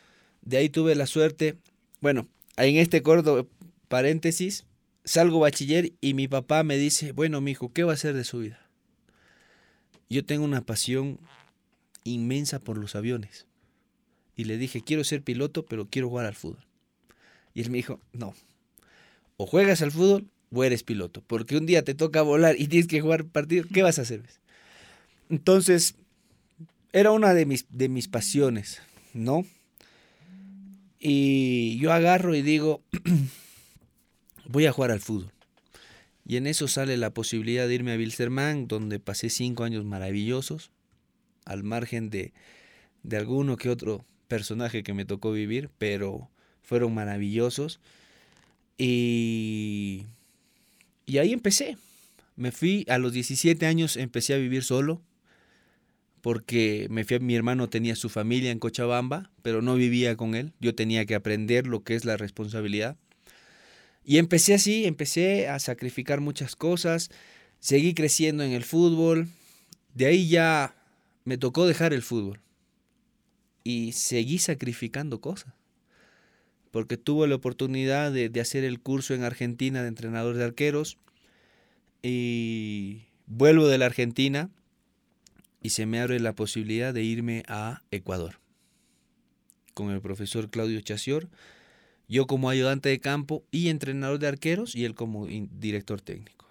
De 0.41 0.57
ahí 0.57 0.69
tuve 0.69 0.95
la 0.95 1.07
suerte, 1.07 1.57
bueno, 2.01 2.27
en 2.57 2.77
este 2.77 3.01
corto 3.01 3.49
paréntesis, 3.87 4.65
salgo 5.03 5.39
bachiller 5.39 5.93
y 6.01 6.13
mi 6.13 6.27
papá 6.27 6.63
me 6.63 6.77
dice, 6.77 7.11
bueno, 7.11 7.41
mi 7.41 7.51
hijo, 7.51 7.73
¿qué 7.73 7.83
va 7.83 7.91
a 7.91 7.95
hacer 7.95 8.13
de 8.13 8.23
su 8.23 8.39
vida? 8.39 8.59
Yo 10.09 10.25
tengo 10.25 10.45
una 10.45 10.61
pasión 10.61 11.19
inmensa 12.03 12.59
por 12.59 12.77
los 12.77 12.95
aviones. 12.95 13.47
Y 14.35 14.45
le 14.45 14.57
dije, 14.57 14.81
quiero 14.81 15.03
ser 15.03 15.21
piloto, 15.21 15.65
pero 15.65 15.87
quiero 15.89 16.09
jugar 16.09 16.25
al 16.25 16.35
fútbol. 16.35 16.65
Y 17.53 17.61
él 17.61 17.69
me 17.69 17.77
dijo, 17.77 17.99
no, 18.13 18.33
o 19.37 19.45
juegas 19.45 19.81
al 19.81 19.91
fútbol 19.91 20.27
o 20.51 20.63
eres 20.63 20.83
piloto, 20.83 21.21
porque 21.25 21.57
un 21.57 21.65
día 21.65 21.83
te 21.83 21.95
toca 21.95 22.21
volar 22.21 22.55
y 22.57 22.67
tienes 22.67 22.87
que 22.87 23.01
jugar 23.01 23.25
partido, 23.25 23.65
¿qué 23.73 23.81
vas 23.81 23.99
a 23.99 24.03
hacer? 24.03 24.21
Entonces, 25.29 25.95
era 26.93 27.11
una 27.11 27.33
de 27.33 27.45
mis, 27.45 27.65
de 27.69 27.89
mis 27.89 28.07
pasiones, 28.07 28.81
¿no? 29.15 29.45
Y 30.99 31.77
yo 31.79 31.93
agarro 31.93 32.35
y 32.35 32.41
digo, 32.41 32.83
voy 34.47 34.65
a 34.65 34.71
jugar 34.71 34.91
al 34.91 34.99
fútbol. 34.99 35.31
Y 36.27 36.37
en 36.37 36.47
eso 36.47 36.67
sale 36.67 36.97
la 36.97 37.13
posibilidad 37.13 37.67
de 37.67 37.75
irme 37.75 37.93
a 37.93 37.97
Wilstermann, 37.97 38.67
donde 38.67 38.99
pasé 38.99 39.29
cinco 39.29 39.63
años 39.63 39.85
maravillosos, 39.85 40.71
al 41.45 41.63
margen 41.63 42.09
de, 42.09 42.33
de 43.03 43.17
alguno 43.17 43.57
que 43.57 43.69
otro 43.69 44.05
personaje 44.27 44.83
que 44.83 44.93
me 44.93 45.05
tocó 45.05 45.31
vivir, 45.31 45.69
pero 45.77 46.29
fueron 46.61 46.93
maravillosos. 46.93 47.79
Y, 48.77 50.05
y 51.05 51.19
ahí 51.19 51.31
empecé. 51.31 51.77
Me 52.35 52.51
fui 52.51 52.85
a 52.89 52.97
los 52.97 53.13
17 53.13 53.65
años, 53.65 53.95
empecé 53.95 54.33
a 54.33 54.37
vivir 54.37 54.63
solo, 54.63 55.01
porque 56.25 56.87
me 56.89 57.05
fui, 57.05 57.19
mi 57.19 57.35
hermano 57.35 57.69
tenía 57.69 57.95
su 57.95 58.09
familia 58.09 58.49
en 58.49 58.57
Cochabamba, 58.57 59.29
pero 59.43 59.61
no 59.61 59.75
vivía 59.75 60.17
con 60.17 60.33
él. 60.33 60.53
Yo 60.59 60.73
tenía 60.73 61.05
que 61.05 61.13
aprender 61.13 61.67
lo 61.67 61.83
que 61.83 61.93
es 61.93 62.03
la 62.03 62.17
responsabilidad. 62.17 62.97
Y 64.03 64.17
empecé 64.17 64.55
así, 64.55 64.85
empecé 64.85 65.47
a 65.49 65.59
sacrificar 65.59 66.21
muchas 66.21 66.55
cosas, 66.55 67.11
seguí 67.59 67.93
creciendo 67.93 68.43
en 68.43 68.53
el 68.53 68.63
fútbol. 68.63 69.27
De 69.93 70.07
ahí 70.07 70.27
ya 70.27 70.75
me 71.25 71.37
tocó 71.37 71.67
dejar 71.67 71.93
el 71.93 72.01
fútbol 72.01 72.39
y 73.63 73.91
seguí 73.91 74.39
sacrificando 74.39 75.21
cosas. 75.21 75.53
Porque 76.71 76.97
tuve 76.97 77.27
la 77.27 77.35
oportunidad 77.35 78.11
de, 78.11 78.31
hacer 78.41 78.63
el 78.63 78.79
curso 78.79 79.13
en 79.13 79.21
Argentina 79.21 79.83
de 79.83 79.89
entrenador 79.89 80.37
de 80.37 80.45
arqueros 80.45 80.97
y 82.01 83.03
vuelvo 83.27 83.67
de 83.67 83.77
la 83.77 83.85
Argentina 83.85 84.49
y 85.65 85.71
se 85.71 85.87
me 85.87 85.99
abre 85.99 86.19
la 86.19 86.35
posibilidad 86.35 86.93
de 86.93 87.01
irme 87.01 87.41
a 87.47 87.81
Ecuador 87.89 88.35
con 89.73 89.89
el 89.89 89.99
profesor 89.99 90.51
Claudio 90.51 90.79
Chacior, 90.81 91.27
yo 92.07 92.27
como 92.27 92.51
ayudante 92.51 92.89
de 92.89 92.99
campo 92.99 93.43
y 93.49 93.69
entrenador 93.69 94.19
de 94.19 94.27
arqueros 94.27 94.75
y 94.75 94.85
él 94.85 94.93
como 94.93 95.25
director 95.25 96.01
técnico. 96.01 96.45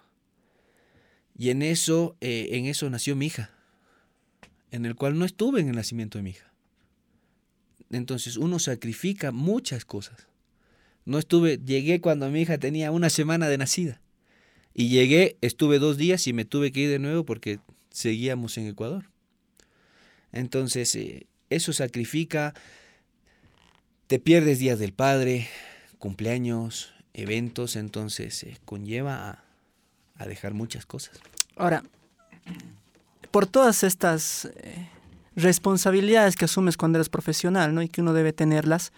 Y 1.37 1.49
en 1.49 1.61
eso, 1.61 2.17
eh, 2.19 2.49
en 2.51 2.65
eso 2.65 2.89
nació 2.89 3.15
mi 3.15 3.27
hija, 3.27 3.51
en 4.71 4.85
el 4.85 4.95
cual 4.95 5.17
no 5.17 5.23
estuve 5.23 5.61
en 5.61 5.69
el 5.69 5.77
nacimiento 5.77 6.17
de 6.17 6.23
mi 6.23 6.31
hija. 6.31 6.51
Entonces 7.91 8.35
uno 8.35 8.59
sacrifica 8.59 9.31
muchas 9.31 9.85
cosas. 9.85 10.27
No 11.05 11.19
estuve, 11.19 11.57
llegué 11.57 12.01
cuando 12.01 12.29
mi 12.29 12.41
hija 12.41 12.57
tenía 12.57 12.91
una 12.91 13.09
semana 13.09 13.47
de 13.47 13.59
nacida. 13.59 14.01
Y 14.73 14.89
llegué, 14.89 15.37
estuve 15.39 15.79
dos 15.79 15.95
días 15.95 16.27
y 16.27 16.33
me 16.33 16.43
tuve 16.43 16.73
que 16.73 16.81
ir 16.81 16.89
de 16.89 16.99
nuevo 16.99 17.23
porque 17.23 17.59
seguíamos 17.95 18.57
en 18.57 18.67
Ecuador. 18.67 19.05
Entonces, 20.33 20.93
eh, 20.95 21.27
eso 21.49 21.71
sacrifica, 21.71 22.53
te 24.07 24.19
pierdes 24.19 24.59
días 24.59 24.79
del 24.79 24.91
padre, 24.91 25.47
cumpleaños, 25.97 26.93
eventos, 27.13 27.77
entonces 27.77 28.43
eh, 28.43 28.57
conlleva 28.65 29.29
a, 29.29 29.43
a, 30.15 30.27
dejar 30.27 30.53
muchas 30.53 30.85
cosas. 30.85 31.17
Ahora, 31.55 31.83
por 33.31 33.47
todas 33.47 33.83
estas 33.85 34.49
eh, 34.57 34.89
responsabilidades 35.37 36.35
que 36.35 36.45
asumes 36.45 36.75
cuando 36.75 36.97
eres 36.97 37.07
profesional, 37.07 37.73
¿no? 37.73 37.81
Y 37.81 37.87
que 37.87 38.01
uno 38.01 38.11
debe 38.11 38.33
tenerlas. 38.33 38.91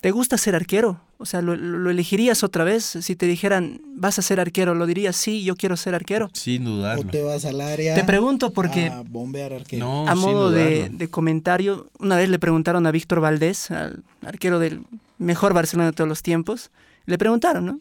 ¿Te 0.00 0.10
gusta 0.12 0.38
ser 0.38 0.54
arquero? 0.54 1.00
O 1.18 1.26
sea, 1.26 1.42
¿lo, 1.42 1.90
elegirías 1.90 2.42
otra 2.42 2.64
vez? 2.64 2.84
Si 2.84 3.16
te 3.16 3.26
dijeran, 3.26 3.82
vas 3.94 4.18
a 4.18 4.22
ser 4.22 4.40
arquero, 4.40 4.74
¿lo 4.74 4.86
dirías? 4.86 5.14
Sí, 5.14 5.44
yo 5.44 5.56
quiero 5.56 5.76
ser 5.76 5.94
arquero. 5.94 6.30
Sin 6.32 6.64
dudarlo. 6.64 7.02
O 7.02 7.04
te 7.04 7.22
vas 7.22 7.44
al 7.44 7.60
área. 7.60 7.94
Te 7.94 8.04
pregunto 8.04 8.52
porque. 8.52 8.86
A 8.86 9.02
bombear 9.02 9.52
arquero. 9.52 9.84
No, 9.84 10.08
a 10.08 10.14
modo 10.14 10.50
de, 10.50 10.88
de, 10.88 11.08
comentario, 11.08 11.90
una 11.98 12.16
vez 12.16 12.30
le 12.30 12.38
preguntaron 12.38 12.86
a 12.86 12.90
Víctor 12.90 13.20
Valdés, 13.20 13.70
al 13.70 14.02
arquero 14.24 14.58
del 14.58 14.84
mejor 15.18 15.52
Barcelona 15.52 15.90
de 15.90 15.92
todos 15.92 16.08
los 16.08 16.22
tiempos, 16.22 16.70
le 17.04 17.18
preguntaron, 17.18 17.66
¿no? 17.66 17.80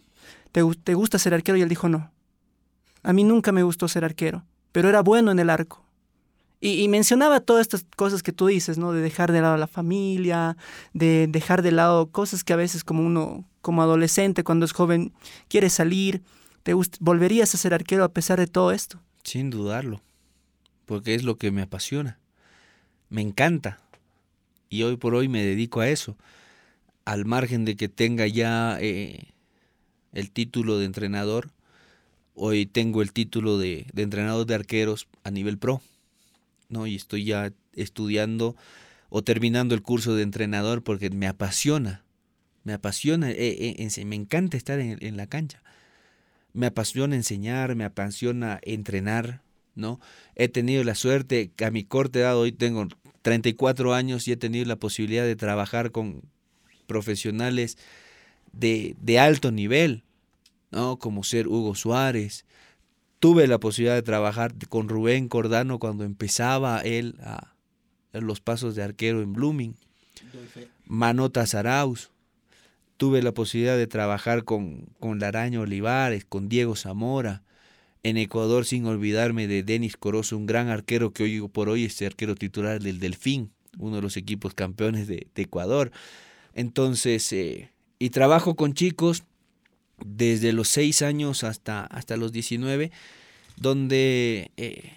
¿Te, 0.52 0.62
¿Te 0.84 0.94
gusta 0.94 1.18
ser 1.20 1.34
arquero? 1.34 1.58
Y 1.58 1.62
él 1.62 1.70
dijo, 1.70 1.88
no. 1.88 2.12
A 3.02 3.14
mí 3.14 3.24
nunca 3.24 3.54
me 3.54 3.64
gustó 3.64 3.88
ser 3.88 4.04
arquero, 4.04 4.44
pero 4.74 4.90
era 4.90 5.02
bueno 5.02 5.32
en 5.32 5.40
el 5.40 5.50
arco. 5.50 5.86
Y, 6.62 6.89
mencionaba 6.89 7.39
todas 7.39 7.62
estas 7.62 7.86
cosas 7.96 8.22
que 8.22 8.34
tú 8.34 8.48
dices, 8.48 8.78
¿no? 8.78 8.92
De 8.92 9.01
dejar 9.01 9.32
de 9.32 9.39
lado 9.39 9.54
a 9.54 9.58
la 9.58 9.68
familia, 9.68 10.58
de 10.94 11.28
dejar 11.28 11.62
de 11.62 11.72
lado 11.72 12.12
cosas 12.12 12.44
que 12.44 12.51
a 12.51 12.58
veces 12.58 12.84
como 12.84 13.06
uno, 13.06 13.46
como 13.62 13.82
adolescente, 13.82 14.44
cuando 14.44 14.66
es 14.66 14.74
joven, 14.74 15.13
quiere 15.48 15.70
salir. 15.70 16.22
¿Te 16.63 16.74
¿Volverías 17.00 17.56
a 17.56 17.58
ser 17.58 17.74
arquero 17.74 18.04
a 18.04 18.12
pesar 18.12 18.39
de 18.39 18.48
todo 18.48 18.74
esto? 18.74 19.00
Sin 19.24 19.50
dudarlo, 19.50 20.01
porque 20.86 21.16
es 21.16 21.24
lo 21.24 21.38
que 21.38 21.50
me 21.51 21.62
apasiona. 21.62 22.20
Me 23.08 23.22
encanta. 23.22 23.80
Y 24.68 24.84
hoy 24.84 24.98
por 24.98 25.16
hoy 25.16 25.30
me 25.30 25.42
dedico 25.42 25.80
a 25.80 25.88
eso. 25.88 26.18
Al 27.06 27.24
margen 27.24 27.63
de 27.63 27.78
que 27.78 27.88
tenga 27.88 28.28
ya 28.28 28.78
eh, 28.82 29.30
el 30.12 30.30
título 30.30 30.78
de 30.78 30.86
entrenador, 30.86 31.51
hoy 32.36 32.66
tengo 32.66 33.01
el 33.01 33.13
título 33.13 33.58
de 33.58 33.86
entrenador 33.96 34.46
de 34.46 34.56
arqueros 34.56 35.08
a 35.24 35.32
nivel 35.32 35.58
pro. 35.58 35.82
¿No? 36.70 36.88
Y 36.88 36.96
estoy 36.96 37.26
ya 37.26 37.52
estudiando 37.74 38.56
o 39.10 39.24
terminando 39.24 39.76
el 39.76 39.82
curso 39.82 40.16
de 40.16 40.24
entrenador 40.24 40.84
porque 40.84 41.10
me 41.10 41.28
apasiona, 41.28 42.06
me 42.64 42.74
apasiona, 42.74 43.32
eh, 43.32 43.76
eh, 43.78 44.06
me 44.06 44.16
encanta 44.16 44.56
estar 44.56 44.80
en, 44.80 45.18
la 45.18 45.28
cancha. 45.28 45.62
Me 46.54 46.68
apasiona 46.68 47.16
enseñar, 47.16 47.76
me 47.76 47.84
apasiona 47.84 48.60
entrenar, 48.64 49.42
¿no? 49.76 50.00
He 50.36 50.48
tenido 50.48 50.84
la 50.84 50.96
suerte, 50.96 51.52
a 51.64 51.72
mi 51.72 51.84
corte 51.84 52.20
edad, 52.20 52.38
hoy 52.38 52.52
tengo 52.52 52.88
34 53.24 53.94
años 53.94 54.28
y 54.28 54.32
he 54.32 54.38
tenido 54.38 54.66
la 54.66 54.76
posibilidad 54.76 55.24
de 55.24 55.36
trabajar 55.36 55.92
con 55.92 56.22
profesionales 56.88 57.78
de, 58.52 58.96
de 59.02 59.20
alto 59.20 59.52
nivel, 59.52 60.04
¿no? 60.72 60.98
Como 61.00 61.24
ser 61.24 61.48
Hugo 61.48 61.76
Suárez, 61.76 62.46
Tuve 63.20 63.48
la 63.48 63.60
posibilidad 63.60 63.96
de 63.96 64.02
trabajar 64.02 64.54
con 64.70 64.88
Rubén 64.88 65.28
Cordano 65.28 65.78
cuando 65.78 66.06
empezaba 66.06 66.80
él 66.80 67.18
a, 67.22 67.54
los 68.14 68.40
pasos 68.40 68.76
de 68.76 68.84
arquero 68.84 69.22
en 69.22 69.34
Blooming. 69.34 69.76
Manota 70.86 71.46
Zaraus. 71.46 72.12
Tuve 72.96 73.22
la 73.22 73.34
posibilidad 73.34 73.78
de 73.78 73.88
trabajar 73.88 74.46
con, 74.46 74.88
con 75.00 75.20
Laraño 75.20 75.62
Olivares, 75.62 76.26
con 76.26 76.50
Diego 76.50 76.76
Zamora. 76.76 77.44
En 78.04 78.16
Ecuador, 78.16 78.66
sin 78.66 78.86
olvidarme 78.86 79.48
de 79.48 79.64
Denis 79.64 79.98
Corozo, 79.98 80.38
un 80.38 80.46
gran 80.46 80.70
arquero 80.70 81.12
que 81.12 81.24
hoy 81.24 81.46
por 81.50 81.68
hoy 81.68 81.86
es 81.86 82.02
el 82.02 82.08
arquero 82.08 82.36
titular 82.36 82.82
del 82.82 83.00
Delfín, 83.00 83.52
uno 83.78 83.98
de 83.98 84.02
los 84.02 84.16
equipos 84.16 84.54
campeones 84.54 85.08
de, 85.08 85.28
Ecuador. 85.36 85.92
Entonces, 86.54 87.32
eh, 87.34 87.72
y 88.00 88.12
trabajo 88.12 88.56
con 88.56 88.74
chicos 88.74 89.24
desde 90.06 90.53
los 90.53 90.68
6 90.70 91.01
años 91.01 91.44
hasta, 91.44 91.86
hasta 91.86 92.18
los 92.18 92.32
19, 92.32 92.91
donde 93.58 94.51
eh, 94.58 94.94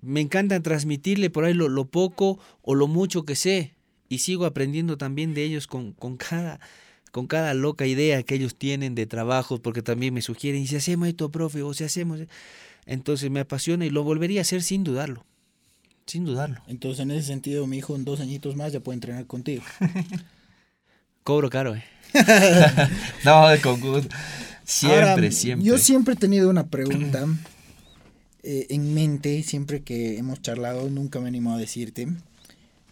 me 0.00 0.20
encanta 0.20 0.60
transmitirle 0.60 1.30
por 1.30 1.44
ahí 1.44 1.54
lo, 1.54 1.84
poco 1.86 2.38
o 2.62 2.74
lo 2.74 2.86
mucho 2.86 3.24
que 3.24 3.34
sé 3.34 3.74
y 4.08 4.18
sigo 4.18 4.46
aprendiendo 4.46 4.96
también 4.98 5.34
de 5.34 5.44
ellos 5.44 5.66
con, 5.66 5.92
con, 5.92 6.16
cada, 6.16 6.60
con 7.12 7.26
cada 7.26 7.54
loca 7.54 7.86
idea 7.86 8.22
que 8.22 8.36
ellos 8.36 8.54
tienen 8.54 8.94
de 8.94 9.06
trabajo, 9.06 9.60
porque 9.60 9.82
también 9.82 10.14
me 10.14 10.22
sugieren, 10.22 10.62
y 10.62 10.66
si 10.66 10.76
hacemos 10.76 11.08
esto, 11.08 11.30
profe, 11.30 11.62
o 11.62 11.74
si 11.74 11.84
hacemos... 11.84 12.20
Entonces 12.88 13.32
me 13.32 13.40
apasiona 13.40 13.84
y 13.84 13.90
lo 13.90 14.04
volvería 14.04 14.40
a 14.40 14.42
hacer 14.42 14.62
sin 14.62 14.84
dudarlo. 14.84 15.26
Sin 16.06 16.24
dudarlo. 16.24 16.60
Entonces, 16.68 17.00
en 17.00 17.10
ese 17.10 17.26
sentido, 17.26 17.66
mi 17.66 17.78
hijo 17.78 17.96
en 17.96 18.04
dos 18.04 18.20
añitos 18.20 18.54
más 18.54 18.72
ya 18.72 18.78
puede 18.78 18.94
entrenar 18.94 19.26
contigo. 19.26 19.64
Cobro 21.26 21.50
caro, 21.50 21.74
eh. 21.74 21.82
no, 23.24 23.48
de 23.48 23.60
concurso. 23.60 24.08
Siempre, 24.62 25.32
siempre. 25.32 25.66
Yo 25.66 25.76
siempre 25.76 26.14
he 26.14 26.16
tenido 26.16 26.48
una 26.48 26.68
pregunta 26.68 27.26
eh, 28.44 28.68
en 28.70 28.94
mente, 28.94 29.42
siempre 29.42 29.82
que 29.82 30.18
hemos 30.18 30.40
charlado, 30.40 30.88
nunca 30.88 31.18
me 31.18 31.26
animo 31.26 31.52
a 31.52 31.58
decirte. 31.58 32.02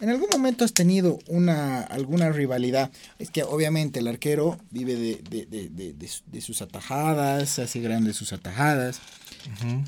¿En 0.01 0.09
algún 0.09 0.27
momento 0.33 0.65
has 0.65 0.73
tenido 0.73 1.21
una, 1.29 1.83
alguna 1.83 2.31
rivalidad? 2.31 2.91
Es 3.21 3.31
que 3.31 3.45
obviamente 3.45 4.01
el 4.01 4.09
arquero 4.09 4.59
vive 4.73 4.97
de, 4.97 6.41
sus 6.41 6.61
atajadas, 6.61 7.61
hace 7.61 7.79
grandes 7.79 8.17
sus 8.17 8.33
atajadas, 8.33 8.99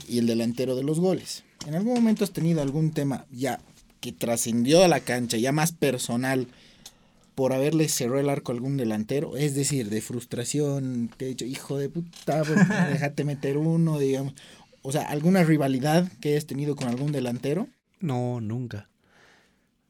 y 0.07 0.19
el 0.19 0.29
delantero 0.29 0.77
de 0.77 0.85
los 0.85 1.01
goles. 1.01 1.43
¿En 1.67 1.75
algún 1.75 1.95
momento 1.95 2.23
has 2.23 2.31
tenido 2.31 2.63
algún 2.63 2.93
tema 2.93 3.27
ya 3.33 3.59
que 4.01 4.13
trascendió 4.13 4.85
a 4.85 4.89
la 4.89 5.01
cancha, 5.01 5.37
ya 5.37 5.51
más 5.51 5.73
personal, 5.73 6.47
por 7.37 7.53
haberle 7.53 7.89
cerrado 7.89 8.19
el 8.19 8.31
arco 8.31 8.51
a 8.51 8.55
algún 8.55 8.79
delantero, 8.79 9.37
es 9.37 9.55
decir, 9.55 9.91
de 9.91 10.01
frustración, 10.01 11.11
te 11.19 11.27
he 11.27 11.29
dicho, 11.29 11.45
hijo 11.45 11.77
de 11.77 11.91
puta, 11.91 12.43
déjate 12.91 13.25
meter 13.25 13.59
uno, 13.59 13.99
digamos. 13.99 14.35
O 14.81 14.91
sea, 14.91 15.03
¿alguna 15.03 15.45
rivalidad 15.45 16.11
que 16.21 16.31
hayas 16.31 16.47
tenido 16.47 16.77
con 16.77 16.89
algún 16.89 17.13
delantero? 17.13 17.69
No, 18.01 18.41
nunca. 18.41 18.89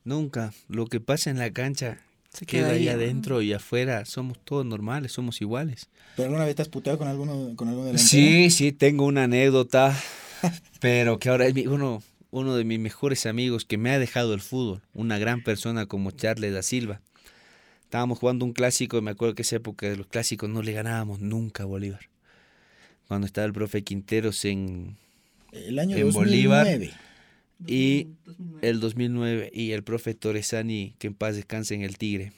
Nunca. 0.02 0.52
Lo 0.68 0.86
que 0.86 0.98
pasa 0.98 1.30
en 1.30 1.38
la 1.38 1.52
cancha 1.52 2.00
se 2.32 2.46
queda, 2.46 2.70
ahí 2.70 2.88
adentro 2.88 3.40
y 3.42 3.52
afuera. 3.52 4.04
Somos 4.06 4.38
todos 4.44 4.66
normales, 4.66 5.12
somos 5.12 5.40
iguales. 5.40 5.88
¿Pero 6.16 6.26
alguna 6.26 6.46
vez 6.46 6.56
te 6.56 6.62
has 6.62 6.68
puteado 6.68 6.98
con, 6.98 7.06
alguno, 7.06 7.54
con 7.54 7.68
algún 7.68 7.84
delantero? 7.84 8.08
Sí, 8.08 8.50
sí, 8.50 8.72
tengo 8.72 9.04
una 9.04 9.24
anécdota, 9.24 9.96
pero 10.80 11.20
que 11.20 11.28
ahora 11.28 11.46
es 11.46 11.54
uno, 11.66 12.02
uno 12.32 12.56
de 12.56 12.64
mis 12.64 12.80
mejores 12.80 13.24
amigos 13.24 13.64
que 13.64 13.78
me 13.78 13.90
ha 13.90 14.00
dejado 14.00 14.34
el 14.34 14.40
fútbol, 14.40 14.82
una 14.94 15.16
gran 15.18 15.44
persona 15.44 15.86
como 15.86 16.10
Charles 16.10 16.52
da 16.52 16.62
Silva. 16.62 17.00
Estábamos 17.86 18.18
jugando 18.18 18.44
un 18.44 18.52
clásico 18.52 18.98
y 18.98 19.00
me 19.00 19.12
acuerdo 19.12 19.36
que 19.36 19.42
esa 19.42 19.56
época 19.56 19.88
de 19.88 19.96
los 19.96 20.08
clásicos 20.08 20.50
no 20.50 20.60
le 20.60 20.72
ganábamos 20.72 21.20
nunca 21.20 21.62
a 21.62 21.66
Bolívar. 21.66 22.08
cuando 23.06 23.28
estaba 23.28 23.46
el 23.46 23.52
profe 23.52 23.84
Quinteros 23.84 24.44
en, 24.44 24.96
El 25.52 25.78
año 25.78 25.96
En 25.96 26.02
2009. 26.10 26.74
Bolívar. 26.74 27.00
y 27.64 28.08
el 28.60 28.80
2009 28.80 29.52
y 29.54 29.70
el 29.70 29.84
profe 29.84 30.14
Torresani, 30.14 30.96
que 30.98 31.06
en 31.06 31.14
paz 31.14 31.36
descanse 31.36 31.76
en 31.76 31.82
el 31.82 31.96
Tigre. 31.96 32.32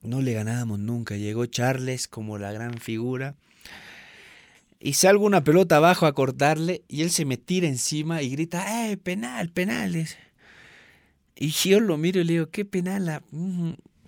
No 0.00 0.22
le 0.22 0.32
ganábamos 0.32 0.78
nunca. 0.78 1.18
Llegó 1.18 1.44
Charles 1.44 2.08
como 2.08 2.38
la 2.38 2.50
gran 2.50 2.78
figura. 2.78 3.36
Y 4.80 4.94
salgo 4.94 5.26
una 5.26 5.44
pelota 5.44 5.76
abajo 5.76 6.06
a 6.06 6.14
cortarle 6.14 6.82
y 6.88 7.02
él 7.02 7.10
se 7.10 7.26
me 7.26 7.36
tira 7.36 7.68
encima 7.68 8.22
y 8.22 8.30
grita, 8.30 8.90
¡eh, 8.90 8.96
penal, 8.96 9.50
penales! 9.50 10.16
Y 11.36 11.50
yo 11.50 11.78
lo 11.78 11.98
miro 11.98 12.22
y 12.22 12.24
le 12.24 12.32
digo, 12.32 12.48
¿qué 12.48 12.64
penal? 12.64 13.22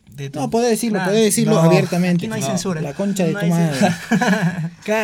La... 0.09 0.15
de 0.17 0.31
tu- 0.31 0.39
No, 0.41 0.51
puede 0.51 0.71
decirlo, 0.71 0.99
Claro. 0.99 1.11
puede 1.13 1.25
decirlo 1.25 1.55
No, 1.55 1.61
abiertamente. 1.61 2.17
aquí 2.25 2.29
no 2.29 2.35
hay 2.35 2.41
No, 2.41 2.47
censura. 2.49 2.81
La 2.81 2.95
concha 2.95 3.25
de 3.25 3.33
No 3.33 3.41
tu 3.41 3.47
madre. 3.47 3.79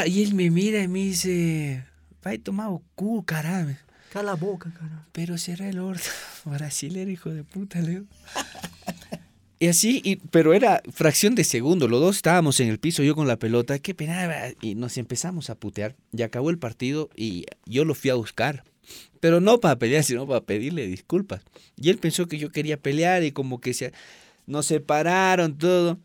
Y 0.11 0.23
él 0.23 0.35
me 0.35 0.51
mira 0.51 0.83
y 0.83 0.89
me 0.89 0.99
dice, 1.01 1.85
va 2.27 2.37
tomado 2.39 2.83
cu, 2.95 3.25
caramba. 3.25 3.77
Cala 4.13 4.33
la 4.33 4.35
boca, 4.35 4.73
cara. 4.77 5.07
Pero 5.13 5.39
será 5.39 5.69
el 5.69 5.79
orto 5.79 6.03
brasilero, 6.45 7.11
hijo 7.11 7.31
de 7.31 7.45
puta, 7.45 7.81
Leo. 7.81 8.05
Y 9.63 9.69
así, 9.69 10.01
y, 10.05 10.17
pero 10.17 10.55
era 10.55 10.81
fracción 10.91 11.35
de 11.35 11.45
segundo. 11.45 11.87
Los 11.87 12.01
dos 12.01 12.17
estábamos 12.17 12.59
en 12.61 12.69
el 12.69 12.79
piso, 12.79 13.03
yo 13.03 13.15
con 13.15 13.29
la 13.29 13.37
pelota, 13.39 13.79
qué 13.79 13.95
pena. 13.95 14.29
Y 14.63 14.75
nos 14.75 14.97
empezamos 14.97 15.51
a 15.51 15.55
putear. 15.55 15.97
Y 16.17 16.23
acabó 16.23 16.49
el 16.51 16.59
partido 16.59 17.11
y 17.15 17.45
yo 17.67 17.85
lo 17.85 17.95
fui 17.95 18.09
a 18.11 18.15
buscar. 18.15 18.65
Pero 19.21 19.41
no 19.41 19.61
para 19.61 19.77
pelear, 19.79 20.03
sino 20.03 20.27
para 20.27 20.41
pedirle 20.41 20.87
disculpas. 20.87 21.43
Y 21.77 21.91
él 21.91 21.99
pensó 21.99 22.27
que 22.27 22.39
yo 22.39 22.51
quería 22.51 22.79
pelear 22.79 23.23
y 23.23 23.33
como 23.33 23.61
que 23.61 23.75
se, 23.75 23.93
nos 24.51 24.67
separaron 24.67 25.57
todo. 25.57 25.99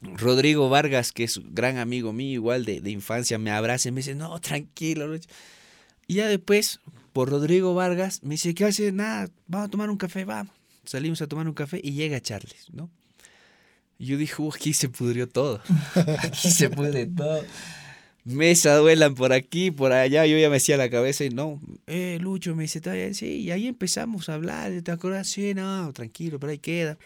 Rodrigo 0.00 0.68
Vargas, 0.68 1.12
que 1.12 1.24
es 1.24 1.36
un 1.36 1.54
gran 1.54 1.78
amigo 1.78 2.12
mío, 2.12 2.32
igual 2.32 2.64
de, 2.64 2.80
de 2.80 2.90
infancia, 2.90 3.38
me 3.38 3.50
abraza 3.50 3.88
y 3.88 3.92
me 3.92 3.98
dice, 4.00 4.14
no, 4.14 4.40
tranquilo. 4.40 5.06
Lucho". 5.06 5.28
Y 6.06 6.14
ya 6.14 6.28
después, 6.28 6.80
por 7.12 7.30
Rodrigo 7.30 7.74
Vargas, 7.74 8.22
me 8.22 8.34
dice, 8.34 8.54
¿qué 8.54 8.64
hace? 8.64 8.90
Nada, 8.92 9.28
vamos 9.46 9.68
a 9.68 9.70
tomar 9.70 9.90
un 9.90 9.96
café, 9.96 10.24
vamos. 10.24 10.54
Salimos 10.84 11.22
a 11.22 11.26
tomar 11.28 11.46
un 11.46 11.54
café 11.54 11.80
y 11.82 11.92
llega 11.92 12.20
Charles, 12.20 12.66
¿no? 12.72 12.90
Y 13.98 14.06
yo 14.06 14.16
dije, 14.16 14.34
"Uh, 14.42 14.50
aquí 14.52 14.72
se 14.72 14.88
pudrió 14.88 15.28
todo. 15.28 15.60
Aquí 16.18 16.50
se 16.50 16.68
pudre 16.70 17.06
todo. 17.06 17.44
Mesa 18.24 18.76
duelan 18.76 19.14
por 19.14 19.32
aquí, 19.32 19.70
por 19.70 19.92
allá. 19.92 20.26
Yo 20.26 20.38
ya 20.38 20.50
me 20.50 20.56
hacía 20.56 20.76
la 20.76 20.90
cabeza 20.90 21.24
y 21.24 21.30
no, 21.30 21.60
eh, 21.86 22.18
Lucho 22.20 22.54
me 22.54 22.64
dice, 22.64 23.14
sí, 23.14 23.26
y 23.26 23.50
ahí 23.50 23.66
empezamos 23.66 24.28
a 24.28 24.34
hablar. 24.34 24.72
¿Te 24.82 24.90
acuerdas? 24.90 25.28
Sí, 25.28 25.54
no, 25.54 25.92
tranquilo, 25.92 26.40
pero 26.40 26.52
ahí 26.52 26.58
queda. 26.58 26.98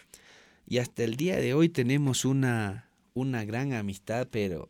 Y 0.67 0.79
hasta 0.79 1.03
el 1.03 1.15
día 1.15 1.37
de 1.37 1.53
hoy 1.53 1.69
tenemos 1.69 2.25
una, 2.25 2.89
una 3.13 3.45
gran 3.45 3.73
amistad, 3.73 4.27
pero 4.29 4.67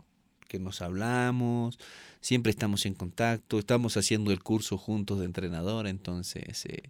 que 0.47 0.59
nos 0.59 0.81
hablamos, 0.81 1.79
siempre 2.21 2.51
estamos 2.51 2.85
en 2.85 2.93
contacto, 2.93 3.59
estamos 3.59 3.97
haciendo 3.97 4.31
el 4.31 4.41
curso 4.41 4.77
juntos 4.77 5.19
de 5.19 5.25
entrenador, 5.25 5.87
entonces 5.87 6.65
eh, 6.65 6.83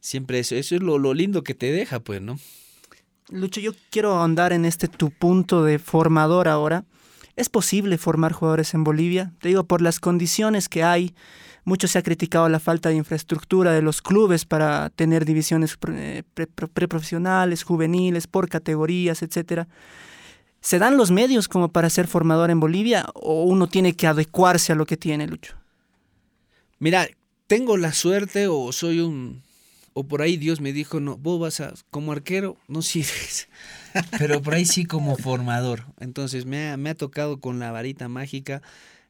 siempre 0.00 0.40
eso, 0.40 0.56
eso 0.56 0.74
es 0.74 0.82
lo, 0.82 0.98
lo 0.98 1.14
lindo 1.14 1.42
que 1.42 1.54
te 1.54 1.70
deja, 1.72 2.00
pues, 2.00 2.20
¿no? 2.20 2.38
Lucho, 3.30 3.60
yo 3.60 3.72
quiero 3.90 4.14
ahondar 4.14 4.52
en 4.52 4.64
este 4.64 4.88
tu 4.88 5.10
punto 5.10 5.62
de 5.64 5.78
formador 5.78 6.48
ahora. 6.48 6.84
¿Es 7.34 7.48
posible 7.48 7.96
formar 7.96 8.32
jugadores 8.32 8.74
en 8.74 8.84
Bolivia? 8.84 9.32
Te 9.40 9.48
digo, 9.48 9.64
por 9.64 9.80
las 9.80 10.00
condiciones 10.00 10.68
que 10.68 10.82
hay, 10.82 11.14
mucho 11.64 11.88
se 11.88 11.98
ha 11.98 12.02
criticado 12.02 12.48
la 12.48 12.60
falta 12.60 12.88
de 12.88 12.96
infraestructura 12.96 13.72
de 13.72 13.82
los 13.82 14.02
clubes 14.02 14.44
para 14.44 14.90
tener 14.90 15.24
divisiones 15.24 15.76
pre- 15.76 16.24
pre- 16.34 16.46
pre- 16.46 16.68
preprofesionales, 16.68 17.62
juveniles, 17.62 18.26
por 18.26 18.48
categorías, 18.48 19.22
etcétera. 19.22 19.68
¿Se 20.60 20.78
dan 20.78 20.96
los 20.96 21.10
medios 21.10 21.48
como 21.48 21.68
para 21.70 21.90
ser 21.90 22.06
formador 22.06 22.50
en 22.50 22.60
Bolivia 22.60 23.06
o 23.14 23.44
uno 23.44 23.66
tiene 23.66 23.94
que 23.94 24.06
adecuarse 24.06 24.72
a 24.72 24.76
lo 24.76 24.86
que 24.86 24.96
tiene, 24.96 25.26
Lucho? 25.26 25.54
Mira, 26.78 27.08
tengo 27.46 27.76
la 27.76 27.92
suerte 27.92 28.48
o 28.48 28.72
soy 28.72 29.00
un... 29.00 29.42
O 29.94 30.04
por 30.04 30.22
ahí 30.22 30.38
Dios 30.38 30.60
me 30.62 30.72
dijo, 30.72 31.00
no, 31.00 31.18
vos 31.18 31.38
vas 31.38 31.60
a, 31.60 31.74
como 31.90 32.12
arquero, 32.12 32.56
no 32.66 32.80
sirves. 32.80 33.48
Pero 34.18 34.40
por 34.40 34.54
ahí 34.54 34.64
sí 34.64 34.86
como 34.86 35.16
formador. 35.16 35.84
Entonces 36.00 36.46
me 36.46 36.70
ha, 36.70 36.76
me 36.78 36.88
ha 36.90 36.94
tocado 36.94 37.40
con 37.40 37.58
la 37.58 37.72
varita 37.72 38.08
mágica. 38.08 38.62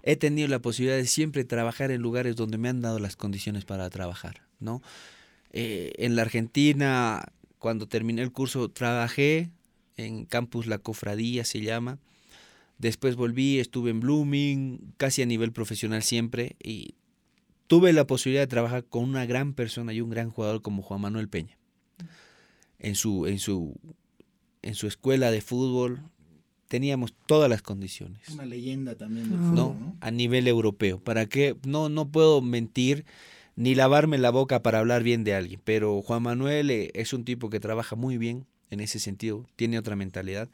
He 0.03 0.17
tenido 0.17 0.49
la 0.49 0.61
posibilidad 0.61 0.97
de 0.97 1.07
siempre 1.07 1.45
trabajar 1.45 1.91
en 1.91 2.01
lugares 2.01 2.37
donde 2.37 2.59
me 2.59 2.69
han 2.69 2.81
dado 2.81 2.99
las 2.99 3.17
condiciones 3.17 3.65
para 3.65 3.89
trabajar, 3.91 4.43
¿no? 4.59 4.83
Eh, 5.53 5.93
en 5.99 6.17
la 6.17 6.23
Argentina, 6.23 7.25
cuando 7.59 7.87
terminé 7.87 8.23
el 8.23 8.33
curso, 8.33 8.69
trabajé 8.71 9.51
en 9.97 10.25
Campus 10.25 10.67
La 10.67 10.79
Cofradía, 10.79 11.45
se 11.45 11.61
llama. 11.61 11.99
Después 12.79 13.15
volví, 13.15 13.61
estuve 13.61 13.91
en 13.91 14.01
Blooming, 14.01 14.95
casi 14.97 15.23
a 15.23 15.27
nivel 15.27 15.53
profesional 15.53 16.03
siempre, 16.03 16.57
y 16.61 16.95
tuve 17.69 17.93
la 17.93 18.07
posibilidad 18.07 18.43
de 18.43 18.49
trabajar 18.49 18.85
con 18.85 19.05
una 19.05 19.25
gran 19.27 19.55
persona 19.55 19.93
y 19.93 20.01
un 20.01 20.11
gran 20.11 20.31
jugador 20.31 20.63
como 20.63 20.83
Juan 20.83 21.03
Manuel 21.03 21.29
Peña. 21.29 21.57
En 22.81 22.97
su, 22.97 23.27
en 23.27 23.39
su, 23.39 23.79
en 24.63 24.75
su 24.75 24.89
escuela 24.89 25.31
de 25.31 25.41
fútbol 25.41 26.03
teníamos 26.73 27.13
todas 27.27 27.51
las 27.51 27.61
condiciones. 27.61 28.27
Una 28.31 28.47
leyenda 28.47 28.95
también 28.95 29.29
del 29.29 29.39
No, 29.39 29.47
fútbol, 29.47 29.57
¿no? 29.57 29.75
¿no? 29.75 29.97
A 30.01 30.11
nivel 30.11 30.49
europeo. 30.49 30.99
¿Para 31.01 31.27
qué? 31.27 31.55
No, 31.67 31.91
no 31.91 32.09
puedo 32.09 32.41
mentir 32.41 33.05
ni 33.57 33.75
lavarme 33.75 34.17
la 34.17 34.31
boca 34.31 34.63
para 34.63 34.79
hablar 34.79 35.03
bien 35.03 35.23
de 35.23 35.35
alguien, 35.35 35.61
pero 35.65 36.01
Juan 36.01 36.23
Manuel 36.23 36.71
eh, 36.71 36.91
es 36.95 37.13
un 37.13 37.27
tipo 37.27 37.51
que 37.51 37.61
trabaja 37.61 37.95
muy 37.95 38.17
bien 38.17 38.47
en 38.71 38.81
ese 38.81 39.01
sentido, 39.01 39.45
tiene 39.55 39.79
otra 39.79 39.97
mentalidad. 39.97 40.49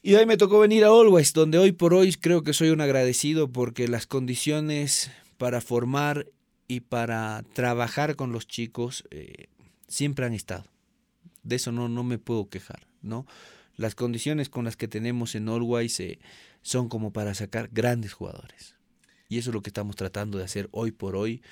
Y 0.00 0.12
de 0.12 0.18
ahí 0.18 0.26
me 0.26 0.36
tocó 0.36 0.60
venir 0.60 0.84
a 0.84 0.90
Always, 0.90 1.32
donde 1.32 1.58
hoy 1.58 1.72
por 1.72 1.92
hoy 1.92 2.12
creo 2.12 2.44
que 2.44 2.52
soy 2.52 2.68
un 2.68 2.80
agradecido 2.80 3.48
porque 3.48 3.88
las 3.88 4.06
condiciones 4.06 5.10
para 5.38 5.60
formar 5.60 6.28
y 6.68 6.82
para 6.82 7.42
trabajar 7.52 8.14
con 8.14 8.30
los 8.30 8.46
chicos 8.46 9.02
eh, 9.10 9.46
siempre 9.88 10.24
han 10.24 10.34
estado. 10.34 10.66
De 11.42 11.56
eso 11.56 11.72
no, 11.72 11.88
no 11.88 12.04
me 12.04 12.18
puedo 12.18 12.48
quejar, 12.48 12.86
¿no? 13.02 13.26
Las 13.76 13.94
condiciones 13.94 14.48
con 14.48 14.64
las 14.64 14.76
que 14.76 14.88
tenemos 14.88 15.34
en 15.34 15.48
Always 15.48 15.98
eh, 16.00 16.18
son 16.62 16.88
como 16.88 17.12
para 17.12 17.34
sacar 17.34 17.70
grandes 17.72 18.12
jugadores. 18.12 18.74
Y 19.28 19.38
eso 19.38 19.50
es 19.50 19.54
lo 19.54 19.62
que 19.62 19.70
estamos 19.70 19.96
tratando 19.96 20.38
de 20.38 20.44
hacer 20.44 20.68
hoy 20.70 20.92
por 20.92 21.16
hoy. 21.16 21.42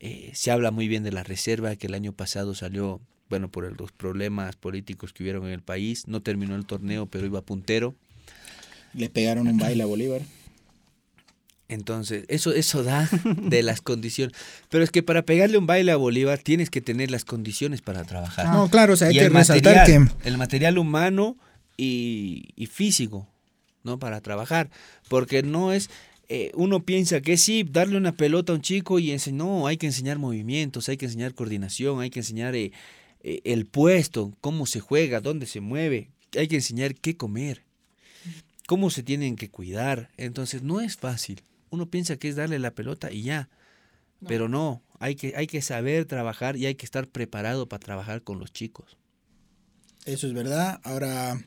Eh, 0.00 0.30
se 0.34 0.50
habla 0.50 0.70
muy 0.70 0.86
bien 0.88 1.02
de 1.02 1.12
la 1.12 1.22
reserva 1.22 1.74
que 1.76 1.86
el 1.86 1.94
año 1.94 2.12
pasado 2.12 2.54
salió, 2.54 3.00
bueno, 3.28 3.48
por 3.50 3.64
el- 3.64 3.74
los 3.74 3.90
problemas 3.92 4.54
políticos 4.56 5.12
que 5.12 5.22
hubieron 5.22 5.46
en 5.46 5.52
el 5.52 5.62
país. 5.62 6.06
No 6.06 6.20
terminó 6.22 6.54
el 6.56 6.66
torneo, 6.66 7.06
pero 7.06 7.26
iba 7.26 7.40
puntero. 7.42 7.94
Le 8.92 9.08
pegaron 9.10 9.48
un 9.48 9.58
baile 9.58 9.82
a 9.82 9.86
Bolívar. 9.86 10.22
Entonces, 11.66 12.24
eso, 12.28 12.52
eso 12.52 12.82
da 12.84 13.08
de 13.24 13.62
las 13.62 13.80
condiciones. 13.80 14.36
Pero 14.68 14.84
es 14.84 14.90
que 14.90 15.02
para 15.02 15.22
pegarle 15.24 15.56
un 15.58 15.66
baile 15.66 15.92
a 15.92 15.96
Bolívar 15.96 16.38
tienes 16.38 16.68
que 16.70 16.80
tener 16.82 17.10
las 17.10 17.24
condiciones 17.24 17.80
para 17.80 18.04
trabajar. 18.04 18.46
No, 18.52 18.68
claro, 18.68 18.92
o 18.92 18.96
sea, 18.96 19.08
hay 19.08 19.16
y 19.16 19.18
que 19.18 19.24
el 19.26 19.32
resaltar 19.32 19.76
material, 19.78 20.12
que 20.22 20.28
el 20.28 20.38
material 20.38 20.78
humano 20.78 21.36
y, 21.76 22.50
y 22.56 22.66
físico, 22.66 23.28
¿no? 23.82 23.98
Para 23.98 24.20
trabajar. 24.20 24.70
Porque 25.08 25.42
no 25.42 25.72
es. 25.72 25.90
eh, 26.28 26.50
uno 26.54 26.84
piensa 26.84 27.20
que 27.20 27.36
sí, 27.36 27.64
darle 27.64 27.96
una 27.96 28.12
pelota 28.12 28.52
a 28.52 28.56
un 28.56 28.62
chico 28.62 28.98
y 28.98 29.10
enseñar. 29.12 29.46
No, 29.46 29.66
hay 29.66 29.76
que 29.76 29.86
enseñar 29.86 30.18
movimientos, 30.18 30.88
hay 30.88 30.96
que 30.96 31.06
enseñar 31.06 31.34
coordinación, 31.34 32.00
hay 32.00 32.10
que 32.10 32.20
enseñar 32.20 32.54
eh, 32.54 32.72
eh, 33.22 33.40
el 33.44 33.66
puesto, 33.66 34.32
cómo 34.40 34.66
se 34.66 34.80
juega, 34.80 35.20
dónde 35.20 35.46
se 35.46 35.60
mueve. 35.60 36.10
Hay 36.36 36.48
que 36.48 36.56
enseñar 36.56 36.94
qué 36.94 37.16
comer, 37.16 37.62
cómo 38.66 38.90
se 38.90 39.02
tienen 39.02 39.36
que 39.36 39.50
cuidar. 39.50 40.10
Entonces, 40.16 40.62
no 40.62 40.80
es 40.80 40.96
fácil. 40.96 41.42
Uno 41.70 41.90
piensa 41.90 42.16
que 42.16 42.28
es 42.28 42.36
darle 42.36 42.58
la 42.58 42.74
pelota 42.74 43.10
y 43.12 43.22
ya. 43.22 43.48
Pero 44.26 44.48
no, 44.48 44.82
hay 45.00 45.16
que, 45.16 45.34
hay 45.36 45.46
que 45.46 45.60
saber 45.60 46.06
trabajar 46.06 46.56
y 46.56 46.64
hay 46.66 46.76
que 46.76 46.86
estar 46.86 47.08
preparado 47.08 47.68
para 47.68 47.80
trabajar 47.84 48.22
con 48.22 48.38
los 48.38 48.52
chicos. 48.52 48.96
eso 50.06 50.26
es 50.26 50.32
verdad. 50.34 50.80
Ahora 50.84 51.38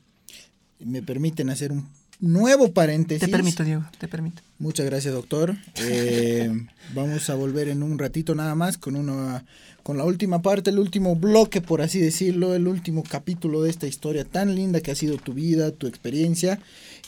me 0.80 1.02
permiten 1.02 1.50
hacer 1.50 1.72
un 1.72 1.88
nuevo 2.20 2.72
paréntesis. 2.72 3.22
Te 3.26 3.28
permito, 3.32 3.64
Diego, 3.64 3.84
te 4.00 4.08
permito. 4.08 4.42
Muchas 4.60 4.86
gracias, 4.86 5.14
doctor. 5.14 5.56
Eh, 5.76 6.52
vamos 6.96 7.30
a 7.30 7.36
volver 7.36 7.68
en 7.70 7.84
un 7.84 7.98
ratito 8.00 8.34
nada 8.36 8.56
más 8.56 8.78
con 8.78 8.96
una 8.96 9.44
con 9.84 9.98
la 9.98 10.04
última 10.04 10.42
parte, 10.42 10.70
el 10.70 10.80
último 10.80 11.16
bloque, 11.16 11.62
por 11.62 11.82
así 11.82 12.02
decirlo, 12.02 12.54
el 12.56 12.68
último 12.68 13.04
capítulo 13.10 13.62
de 13.64 13.70
esta 13.70 13.88
historia 13.88 14.26
tan 14.26 14.54
linda 14.54 14.82
que 14.82 14.92
ha 14.92 14.96
sido 14.96 15.16
tu 15.16 15.34
vida, 15.34 15.72
tu 15.72 15.88
experiencia. 15.88 16.60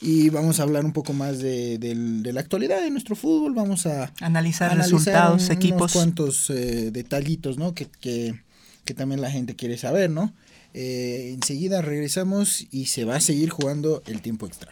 Y 0.01 0.29
vamos 0.29 0.61
a 0.61 0.63
hablar 0.63 0.85
un 0.85 0.93
poco 0.93 1.11
más 1.11 1.39
de, 1.39 1.77
de 1.77 2.31
la 2.31 2.39
actualidad 2.39 2.81
de 2.81 2.89
nuestro 2.89 3.17
fútbol. 3.17 3.53
Vamos 3.53 3.85
a 3.85 4.13
Analizar, 4.21 4.71
analizar 4.71 4.77
resultados, 4.77 5.47
un- 5.47 5.51
equipos. 5.51 5.77
Unos 5.81 5.91
cuantos 5.91 6.49
eh, 6.51 6.91
detallitos, 6.91 7.57
¿no? 7.57 7.73
Que, 7.73 7.85
que, 7.99 8.39
que 8.85 8.93
también 8.93 9.19
la 9.19 9.29
gente 9.29 9.57
quiere 9.57 9.77
saber, 9.77 10.09
¿no? 10.09 10.31
Eh, 10.73 11.31
enseguida 11.33 11.81
regresamos 11.81 12.67
y 12.71 12.85
se 12.85 13.05
va 13.05 13.15
a 13.15 13.21
seguir 13.21 13.49
jugando 13.49 14.03
el 14.05 14.21
tiempo 14.21 14.45
extra. 14.45 14.71